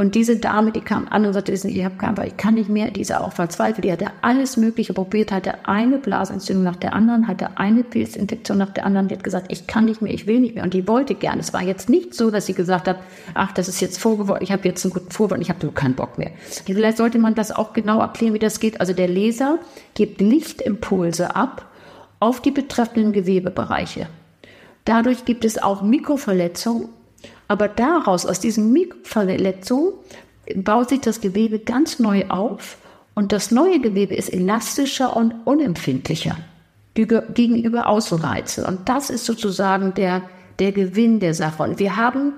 Und 0.00 0.14
diese 0.14 0.36
Dame, 0.36 0.70
die 0.70 0.80
kam 0.80 1.08
an 1.08 1.26
und 1.26 1.32
sagte, 1.32 1.50
ich 1.50 1.84
habe 1.84 1.96
keinen, 1.96 2.24
ich 2.24 2.36
kann 2.36 2.54
nicht 2.54 2.70
mehr, 2.70 2.92
die 2.92 3.00
ist 3.00 3.12
auch 3.12 3.32
verzweifelt, 3.32 3.84
die 3.84 3.90
hatte 3.90 4.12
alles 4.22 4.56
Mögliche 4.56 4.94
probiert, 4.94 5.32
hatte 5.32 5.66
eine 5.66 5.98
Blasenentzündung 5.98 6.62
nach 6.62 6.76
der 6.76 6.92
anderen, 6.92 7.26
hatte 7.26 7.58
eine 7.58 7.82
Pilzinfektion 7.82 8.58
nach 8.58 8.70
der 8.70 8.86
anderen, 8.86 9.08
die 9.08 9.16
hat 9.16 9.24
gesagt, 9.24 9.50
ich 9.50 9.66
kann 9.66 9.86
nicht 9.86 10.00
mehr, 10.00 10.14
ich 10.14 10.28
will 10.28 10.38
nicht 10.38 10.54
mehr. 10.54 10.62
Und 10.62 10.72
die 10.72 10.86
wollte 10.86 11.16
gerne. 11.16 11.40
Es 11.40 11.52
war 11.52 11.64
jetzt 11.64 11.90
nicht 11.90 12.14
so, 12.14 12.30
dass 12.30 12.46
sie 12.46 12.54
gesagt 12.54 12.86
hat, 12.86 13.00
ach, 13.34 13.50
das 13.50 13.66
ist 13.66 13.80
jetzt 13.80 13.98
vorgeworden, 13.98 14.44
ich 14.44 14.52
habe 14.52 14.68
jetzt 14.68 14.84
einen 14.84 14.94
guten 14.94 15.10
Vorwurf, 15.10 15.40
ich 15.40 15.50
habe 15.50 15.66
keinen 15.72 15.94
Bock 15.94 16.16
mehr. 16.16 16.30
Vielleicht 16.64 16.98
sollte 16.98 17.18
man 17.18 17.34
das 17.34 17.50
auch 17.50 17.72
genau 17.72 17.98
erklären, 17.98 18.34
wie 18.34 18.38
das 18.38 18.60
geht. 18.60 18.80
Also 18.80 18.92
der 18.92 19.08
Leser 19.08 19.58
gibt 19.94 20.20
Lichtimpulse 20.20 21.34
ab 21.34 21.66
auf 22.20 22.40
die 22.40 22.52
betreffenden 22.52 23.12
Gewebebereiche. 23.12 24.06
Dadurch 24.84 25.24
gibt 25.24 25.44
es 25.44 25.60
auch 25.60 25.82
Mikroverletzungen, 25.82 26.88
aber 27.48 27.68
daraus, 27.68 28.26
aus 28.26 28.40
diesen 28.40 28.72
Mikroverletzungen, 28.72 29.94
baut 30.56 30.90
sich 30.90 31.00
das 31.00 31.20
Gewebe 31.20 31.58
ganz 31.58 31.98
neu 31.98 32.26
auf 32.28 32.78
und 33.14 33.32
das 33.32 33.50
neue 33.50 33.80
Gewebe 33.80 34.14
ist 34.14 34.32
elastischer 34.32 35.16
und 35.16 35.34
unempfindlicher 35.44 36.36
gegenüber 36.94 37.86
Außenreizen. 37.86 38.64
Und 38.64 38.88
das 38.88 39.10
ist 39.10 39.24
sozusagen 39.24 39.94
der, 39.94 40.22
der 40.58 40.72
Gewinn 40.72 41.20
der 41.20 41.34
Sache. 41.34 41.62
Und 41.62 41.78
wir 41.78 41.96
haben 41.96 42.32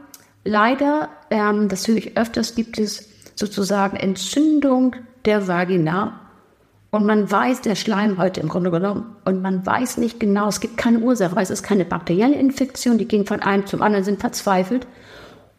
leider, 0.45 1.09
ähm, 1.31 1.69
das 1.69 1.89
höre 1.89 1.97
ich 1.97 2.17
öfters, 2.17 2.55
gibt 2.55 2.79
es 2.79 3.09
sozusagen 3.35 3.97
Entzündung 3.97 4.97
der 5.25 5.49
Vagina 5.49 6.21
und 6.91 7.07
man 7.07 7.31
weiß, 7.31 7.61
der 7.61 7.77
Schleim 7.77 8.19
heute 8.19 8.41
im 8.41 8.49
Grunde 8.49 8.71
genommen, 8.71 9.17
und 9.25 9.43
man 9.43 9.65
weiß 9.65 9.99
nicht 9.99 10.19
genau, 10.19 10.49
es 10.49 10.61
gibt 10.61 10.77
keine 10.77 10.99
Ursache, 10.99 11.37
weil 11.37 11.45
es 11.45 11.51
ist 11.51 11.63
keine 11.63 11.85
bakterielle 11.85 12.35
Infektion, 12.35 12.99
die 12.99 13.07
gehen 13.07 13.27
von 13.27 13.41
einem 13.41 13.67
zum 13.67 13.81
anderen, 13.81 14.05
sind 14.05 14.21
verzweifelt. 14.21 14.87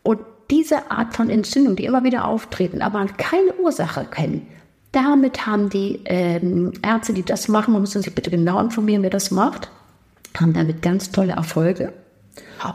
Und 0.03 0.19
diese 0.49 0.91
Art 0.91 1.15
von 1.15 1.29
Entzündung, 1.29 1.77
die 1.77 1.85
immer 1.85 2.03
wieder 2.03 2.25
auftreten, 2.25 2.81
aber 2.81 3.05
keine 3.05 3.53
Ursache 3.61 4.05
kennen, 4.05 4.47
damit 4.91 5.45
haben 5.45 5.69
die 5.69 6.01
ähm, 6.03 6.73
Ärzte, 6.83 7.13
die 7.13 7.23
das 7.23 7.47
machen, 7.47 7.71
man 7.71 7.81
muss 7.81 7.91
sich 7.91 8.13
bitte 8.13 8.29
genau 8.29 8.59
informieren, 8.59 9.03
wer 9.03 9.09
das 9.09 9.31
macht, 9.31 9.71
haben 10.37 10.53
damit 10.53 10.81
ganz 10.81 11.11
tolle 11.11 11.33
Erfolge. 11.33 11.93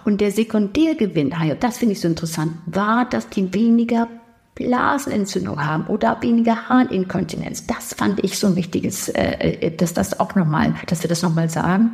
Und 0.05 0.21
der 0.21 0.33
Sekundärgewinn, 0.33 1.35
das 1.61 1.79
finde 1.79 1.93
ich 1.93 2.01
so 2.01 2.09
interessant, 2.09 2.53
war, 2.67 3.05
dass 3.09 3.29
die 3.29 3.53
weniger 3.53 4.09
Blasenentzündung 4.57 5.65
haben 5.65 5.87
oder 5.87 6.19
weniger 6.23 6.69
Harninkontinenz. 6.69 7.67
Das 7.67 7.95
fand 7.95 8.25
ich 8.25 8.39
so 8.39 8.49
ein 8.49 8.57
wichtiges, 8.57 9.09
äh, 9.11 9.59
äh 9.61 9.77
dass 9.77 9.95
das 9.95 10.19
auch 10.19 10.35
nochmal, 10.35 10.75
dass 10.87 11.03
wir 11.03 11.09
das 11.09 11.23
nochmal 11.23 11.49
sagen, 11.49 11.93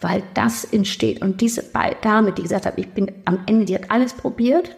weil 0.00 0.22
das 0.34 0.64
entsteht. 0.64 1.22
Und 1.22 1.40
diese 1.40 1.64
Dame, 2.02 2.32
die 2.32 2.42
gesagt 2.42 2.66
hat, 2.66 2.74
ich 2.76 2.88
bin 2.88 3.10
am 3.24 3.40
Ende, 3.46 3.64
die 3.64 3.74
hat 3.74 3.90
alles 3.90 4.12
probiert. 4.12 4.76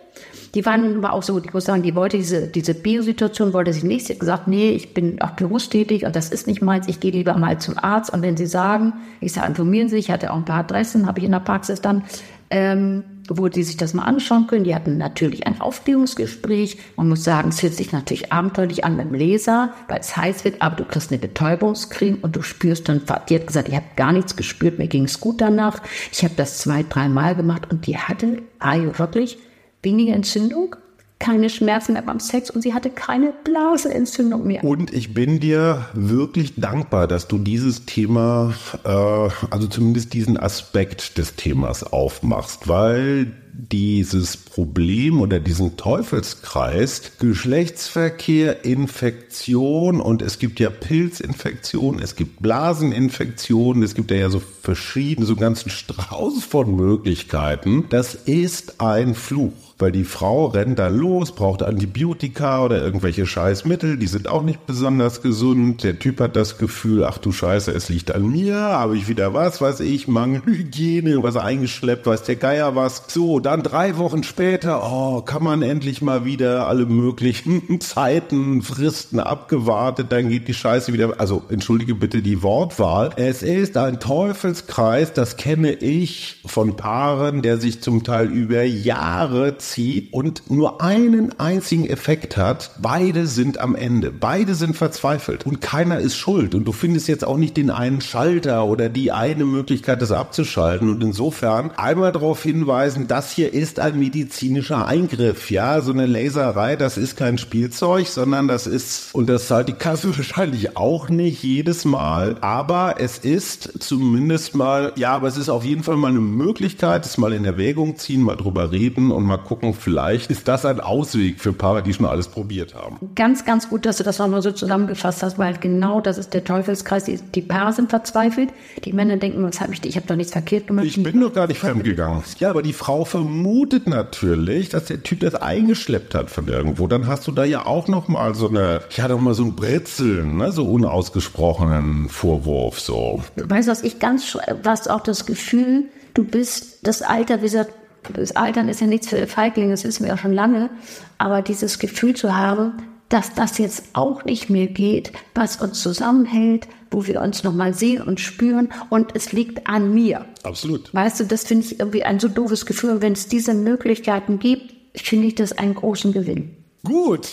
Die 0.54 0.64
war 0.64 0.78
nun 0.78 0.96
aber 0.96 1.12
auch 1.12 1.22
so, 1.22 1.38
ich 1.38 1.52
muss 1.52 1.66
sagen, 1.66 1.82
die 1.82 1.94
wollte 1.94 2.16
diese, 2.16 2.46
diese 2.46 2.72
Biosituation 2.72 3.52
wollte 3.52 3.74
sie 3.74 3.86
nicht. 3.86 4.06
Sie 4.06 4.14
hat 4.14 4.20
gesagt, 4.20 4.48
nee, 4.48 4.70
ich 4.70 4.94
bin 4.94 5.20
auch 5.20 5.32
berufstätig 5.32 6.06
und 6.06 6.16
das 6.16 6.30
ist 6.30 6.46
nicht 6.46 6.62
meins. 6.62 6.88
Ich 6.88 7.00
gehe 7.00 7.10
lieber 7.10 7.36
mal 7.36 7.58
zum 7.58 7.76
Arzt. 7.76 8.10
Und 8.10 8.22
wenn 8.22 8.38
Sie 8.38 8.46
sagen, 8.46 8.94
ich 9.20 9.34
sage, 9.34 9.48
informieren 9.48 9.90
Sie 9.90 9.98
ich 9.98 10.10
hatte 10.10 10.32
auch 10.32 10.36
ein 10.36 10.46
paar 10.46 10.60
Adressen, 10.60 11.06
habe 11.06 11.18
ich 11.18 11.26
in 11.26 11.32
der 11.32 11.40
Praxis 11.40 11.82
dann, 11.82 12.04
ähm, 12.50 13.04
wo 13.28 13.48
die 13.48 13.62
sich 13.62 13.76
das 13.76 13.94
mal 13.94 14.04
anschauen 14.04 14.46
können. 14.46 14.64
Die 14.64 14.74
hatten 14.74 14.98
natürlich 14.98 15.46
ein 15.46 15.60
Aufklärungsgespräch. 15.60 16.78
Man 16.96 17.08
muss 17.08 17.24
sagen, 17.24 17.48
es 17.48 17.62
hört 17.62 17.74
sich 17.74 17.92
natürlich 17.92 18.32
abenteuerlich 18.32 18.84
an 18.84 18.96
beim 18.96 19.12
Leser, 19.14 19.72
weil 19.88 20.00
es 20.00 20.16
heiß 20.16 20.44
wird, 20.44 20.62
aber 20.62 20.76
du 20.76 20.84
kriegst 20.84 21.10
eine 21.10 21.18
Betäubungscreme 21.18 22.18
und 22.22 22.36
du 22.36 22.42
spürst 22.42 22.88
dann, 22.88 23.02
die 23.28 23.34
hat 23.34 23.46
gesagt, 23.46 23.68
ich 23.68 23.74
habe 23.74 23.86
gar 23.96 24.12
nichts 24.12 24.36
gespürt, 24.36 24.78
mir 24.78 24.88
ging 24.88 25.04
es 25.04 25.20
gut 25.20 25.40
danach. 25.40 25.82
Ich 26.12 26.22
habe 26.22 26.34
das 26.36 26.58
zwei, 26.58 26.84
dreimal 26.88 27.34
gemacht 27.34 27.70
und 27.70 27.86
die 27.86 27.98
hatte, 27.98 28.42
wirklich, 28.60 29.38
weniger 29.82 30.14
Entzündung 30.14 30.76
keine 31.18 31.48
Schmerzen 31.48 31.94
mehr 31.94 32.02
beim 32.02 32.20
Sex 32.20 32.50
und 32.50 32.62
sie 32.62 32.74
hatte 32.74 32.90
keine 32.90 33.32
Blasenentzündung 33.44 34.46
mehr. 34.46 34.62
Und 34.62 34.92
ich 34.92 35.14
bin 35.14 35.40
dir 35.40 35.86
wirklich 35.94 36.54
dankbar, 36.56 37.06
dass 37.06 37.26
du 37.26 37.38
dieses 37.38 37.86
Thema, 37.86 38.54
äh, 38.84 38.88
also 38.88 39.66
zumindest 39.68 40.12
diesen 40.12 40.36
Aspekt 40.36 41.16
des 41.16 41.34
Themas 41.34 41.82
aufmachst, 41.82 42.68
weil 42.68 43.32
dieses 43.58 44.36
Problem 44.36 45.22
oder 45.22 45.40
diesen 45.40 45.78
Teufelskreis 45.78 47.12
Geschlechtsverkehr, 47.18 48.66
Infektion 48.66 50.00
und 50.00 50.20
es 50.20 50.38
gibt 50.38 50.60
ja 50.60 50.68
Pilzinfektionen, 50.68 52.02
es 52.02 52.16
gibt 52.16 52.42
Blaseninfektionen, 52.42 53.82
es 53.82 53.94
gibt 53.94 54.10
ja 54.10 54.28
so 54.28 54.42
verschiedene, 54.62 55.26
so 55.26 55.36
ganzen 55.36 55.70
Strauß 55.70 56.44
von 56.44 56.76
Möglichkeiten. 56.76 57.86
Das 57.88 58.14
ist 58.14 58.82
ein 58.82 59.14
Fluch 59.14 59.65
weil 59.78 59.92
die 59.92 60.04
Frau 60.04 60.46
rennt 60.46 60.78
da 60.78 60.88
los, 60.88 61.32
braucht 61.32 61.62
Antibiotika 61.62 62.64
oder 62.64 62.82
irgendwelche 62.82 63.26
Scheißmittel, 63.26 63.98
die 63.98 64.06
sind 64.06 64.28
auch 64.28 64.42
nicht 64.42 64.66
besonders 64.66 65.20
gesund. 65.20 65.82
Der 65.82 65.98
Typ 65.98 66.20
hat 66.20 66.34
das 66.34 66.56
Gefühl, 66.56 67.04
ach 67.04 67.18
du 67.18 67.30
Scheiße, 67.32 67.72
es 67.72 67.88
liegt 67.88 68.14
an 68.14 68.30
mir, 68.30 68.56
habe 68.56 68.96
ich 68.96 69.08
wieder 69.08 69.34
was, 69.34 69.60
weiß 69.60 69.80
ich, 69.80 70.08
Mangelhygiene, 70.08 71.22
was 71.22 71.36
eingeschleppt, 71.36 72.06
weiß 72.06 72.22
der 72.22 72.36
Geier 72.36 72.74
was. 72.74 73.02
So, 73.08 73.38
dann 73.38 73.62
drei 73.62 73.98
Wochen 73.98 74.22
später, 74.22 74.82
oh, 74.82 75.20
kann 75.20 75.44
man 75.44 75.60
endlich 75.60 76.00
mal 76.00 76.24
wieder 76.24 76.68
alle 76.68 76.86
möglichen 76.86 77.80
Zeiten, 77.80 78.62
Fristen 78.62 79.20
abgewartet, 79.20 80.06
dann 80.10 80.30
geht 80.30 80.48
die 80.48 80.54
Scheiße 80.54 80.92
wieder, 80.94 81.20
also 81.20 81.42
entschuldige 81.50 81.94
bitte 81.94 82.22
die 82.22 82.42
Wortwahl. 82.42 83.10
Es 83.16 83.42
ist 83.42 83.76
ein 83.76 84.00
Teufelskreis, 84.00 85.12
das 85.12 85.36
kenne 85.36 85.72
ich 85.72 86.40
von 86.46 86.76
Paaren, 86.76 87.42
der 87.42 87.58
sich 87.58 87.82
zum 87.82 88.04
Teil 88.04 88.28
über 88.28 88.62
Jahre 88.62 89.58
zieht 89.70 90.12
und 90.12 90.50
nur 90.50 90.80
einen 90.82 91.38
einzigen 91.38 91.86
Effekt 91.86 92.36
hat. 92.36 92.70
Beide 92.80 93.26
sind 93.26 93.58
am 93.58 93.74
Ende. 93.74 94.10
Beide 94.10 94.54
sind 94.54 94.76
verzweifelt 94.76 95.46
und 95.46 95.60
keiner 95.60 95.98
ist 95.98 96.16
schuld. 96.16 96.54
Und 96.54 96.64
du 96.64 96.72
findest 96.72 97.08
jetzt 97.08 97.24
auch 97.24 97.36
nicht 97.36 97.56
den 97.56 97.70
einen 97.70 98.00
Schalter 98.00 98.64
oder 98.64 98.88
die 98.88 99.12
eine 99.12 99.44
Möglichkeit, 99.44 100.02
das 100.02 100.12
abzuschalten. 100.12 100.88
Und 100.88 101.02
insofern 101.02 101.70
einmal 101.72 102.12
darauf 102.12 102.42
hinweisen, 102.42 103.08
das 103.08 103.32
hier 103.32 103.52
ist 103.52 103.80
ein 103.80 103.98
medizinischer 103.98 104.86
Eingriff. 104.86 105.50
Ja, 105.50 105.80
so 105.80 105.92
eine 105.92 106.06
Laserei, 106.06 106.76
das 106.76 106.96
ist 106.96 107.16
kein 107.16 107.38
Spielzeug, 107.38 108.06
sondern 108.06 108.48
das 108.48 108.66
ist, 108.66 109.14
und 109.14 109.28
das 109.28 109.48
zahlt 109.48 109.68
die 109.68 109.72
Kasse 109.72 110.08
wahrscheinlich 110.16 110.76
auch 110.76 111.08
nicht 111.08 111.42
jedes 111.42 111.84
Mal. 111.84 112.36
Aber 112.40 112.96
es 112.98 113.18
ist 113.18 113.82
zumindest 113.82 114.54
mal, 114.54 114.92
ja, 114.96 115.14
aber 115.14 115.28
es 115.28 115.36
ist 115.36 115.48
auf 115.48 115.64
jeden 115.64 115.82
Fall 115.82 115.96
mal 115.96 116.08
eine 116.08 116.20
Möglichkeit, 116.20 117.06
es 117.06 117.18
mal 117.18 117.32
in 117.32 117.44
Erwägung 117.44 117.96
ziehen, 117.96 118.22
mal 118.22 118.36
drüber 118.36 118.72
reden 118.72 119.10
und 119.10 119.24
mal 119.24 119.36
gucken, 119.38 119.55
gucken, 119.56 119.74
vielleicht 119.74 120.30
ist 120.30 120.48
das 120.48 120.64
ein 120.64 120.80
Ausweg 120.80 121.40
für 121.40 121.52
Paare, 121.52 121.82
die 121.82 121.92
schon 121.94 122.06
alles 122.06 122.28
probiert 122.28 122.74
haben. 122.74 122.98
Ganz, 123.14 123.44
ganz 123.44 123.68
gut, 123.68 123.86
dass 123.86 123.96
du 123.96 124.04
das 124.04 124.18
nochmal 124.18 124.42
so 124.42 124.52
zusammengefasst 124.52 125.22
hast, 125.22 125.38
weil 125.38 125.56
genau 125.58 126.00
das 126.00 126.18
ist 126.18 126.34
der 126.34 126.44
Teufelskreis. 126.44 127.04
Die, 127.04 127.16
die 127.16 127.42
Paare 127.42 127.72
sind 127.72 127.90
verzweifelt. 127.90 128.50
Die 128.84 128.92
Männer 128.92 129.16
denken, 129.16 129.42
was 129.42 129.60
habe 129.60 129.72
ich, 129.72 129.84
ich 129.84 129.96
habe 129.96 130.06
doch 130.06 130.16
nichts 130.16 130.32
verkehrt 130.32 130.66
gemacht. 130.66 130.86
Ich 130.86 131.02
bin 131.02 131.20
doch 131.20 131.32
gar 131.32 131.46
nicht 131.46 131.58
fremdgegangen. 131.58 132.22
Ja, 132.38 132.50
aber 132.50 132.62
die 132.62 132.72
Frau 132.72 133.04
vermutet 133.04 133.86
natürlich, 133.86 134.68
dass 134.68 134.86
der 134.86 135.02
Typ 135.02 135.20
das 135.20 135.34
eingeschleppt 135.34 136.14
hat 136.14 136.30
von 136.30 136.48
irgendwo. 136.48 136.86
Dann 136.86 137.06
hast 137.06 137.26
du 137.26 137.32
da 137.32 137.44
ja 137.44 137.66
auch 137.66 137.88
noch 137.88 138.08
mal 138.08 138.34
so 138.34 138.48
eine, 138.48 138.82
ich 138.90 139.00
hatte 139.00 139.14
auch 139.14 139.20
mal 139.20 139.34
so 139.34 139.44
ein 139.44 139.56
Brezeln, 139.56 140.36
ne, 140.36 140.52
so 140.52 140.64
unausgesprochenen 140.64 142.08
Vorwurf 142.08 142.80
so. 142.80 143.22
Weißt 143.36 143.68
du, 143.68 143.72
was 143.72 143.82
ich 143.82 143.98
ganz, 143.98 144.32
du 144.32 144.38
hast 144.64 144.90
auch 144.90 145.00
das 145.00 145.26
Gefühl, 145.26 145.84
du 146.14 146.24
bist 146.24 146.86
das 146.86 147.02
Alter, 147.02 147.38
wie 147.38 147.46
gesagt, 147.46 147.72
das 148.12 148.36
Altern 148.36 148.68
ist 148.68 148.80
ja 148.80 148.86
nichts 148.86 149.08
für 149.08 149.26
Feiglinge, 149.26 149.72
das 149.72 149.84
wissen 149.84 150.04
wir 150.04 150.10
ja 150.10 150.18
schon 150.18 150.32
lange, 150.32 150.70
aber 151.18 151.42
dieses 151.42 151.78
Gefühl 151.78 152.14
zu 152.14 152.36
haben, 152.36 152.74
dass 153.08 153.34
das 153.34 153.58
jetzt 153.58 153.84
auch 153.92 154.24
nicht 154.24 154.50
mehr 154.50 154.66
geht, 154.66 155.12
was 155.34 155.56
uns 155.56 155.80
zusammenhält, 155.80 156.66
wo 156.90 157.06
wir 157.06 157.20
uns 157.20 157.44
nochmal 157.44 157.74
sehen 157.74 158.02
und 158.02 158.20
spüren 158.20 158.68
und 158.90 159.14
es 159.14 159.32
liegt 159.32 159.68
an 159.68 159.94
mir. 159.94 160.24
Absolut. 160.42 160.92
Weißt 160.92 161.20
du, 161.20 161.24
das 161.24 161.44
finde 161.44 161.66
ich 161.66 161.78
irgendwie 161.78 162.04
ein 162.04 162.18
so 162.20 162.28
doofes 162.28 162.66
Gefühl. 162.66 163.02
Wenn 163.02 163.12
es 163.12 163.28
diese 163.28 163.54
Möglichkeiten 163.54 164.38
gibt, 164.38 164.74
finde 164.94 165.28
ich 165.28 165.34
das 165.34 165.52
einen 165.52 165.74
großen 165.74 166.12
Gewinn. 166.12 166.56
Gut, 166.84 167.28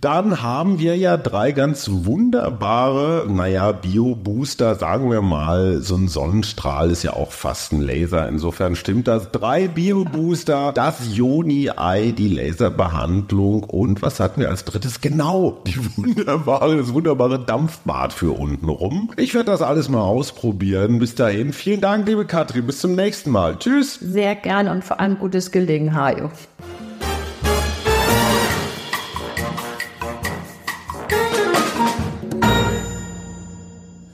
dann 0.00 0.42
haben 0.42 0.78
wir 0.78 0.96
ja 0.96 1.16
drei 1.16 1.50
ganz 1.50 1.90
wunderbare, 1.90 3.26
naja, 3.28 3.72
Bio-Booster, 3.72 4.76
sagen 4.76 5.10
wir 5.10 5.22
mal, 5.22 5.80
so 5.80 5.96
ein 5.96 6.06
Sonnenstrahl 6.06 6.90
ist 6.90 7.02
ja 7.02 7.14
auch 7.14 7.32
fast 7.32 7.72
ein 7.72 7.80
Laser. 7.80 8.28
Insofern 8.28 8.76
stimmt 8.76 9.08
das. 9.08 9.32
Drei 9.32 9.66
Bio-Booster, 9.66 10.72
das 10.72 11.16
Joni-Ei, 11.16 12.12
die 12.16 12.28
Laserbehandlung 12.28 13.64
und 13.64 14.00
was 14.00 14.20
hatten 14.20 14.40
wir 14.40 14.50
als 14.50 14.64
drittes? 14.64 15.00
Genau, 15.00 15.62
die 15.66 15.78
wunderbare, 15.96 16.76
das 16.76 16.92
wunderbare 16.94 17.40
Dampfbad 17.44 18.12
für 18.12 18.38
unten 18.38 18.68
rum. 18.68 19.10
Ich 19.16 19.34
werde 19.34 19.50
das 19.50 19.62
alles 19.62 19.88
mal 19.88 20.02
ausprobieren. 20.02 21.00
Bis 21.00 21.16
dahin, 21.16 21.52
vielen 21.52 21.80
Dank, 21.80 22.06
liebe 22.06 22.24
Katrin. 22.24 22.66
Bis 22.66 22.78
zum 22.78 22.94
nächsten 22.94 23.30
Mal. 23.30 23.58
Tschüss. 23.58 23.94
Sehr 23.94 24.36
gerne 24.36 24.70
und 24.70 24.84
vor 24.84 25.00
allem 25.00 25.18
gutes 25.18 25.50
Gelingen, 25.50 25.94
Hajo. 25.94 26.30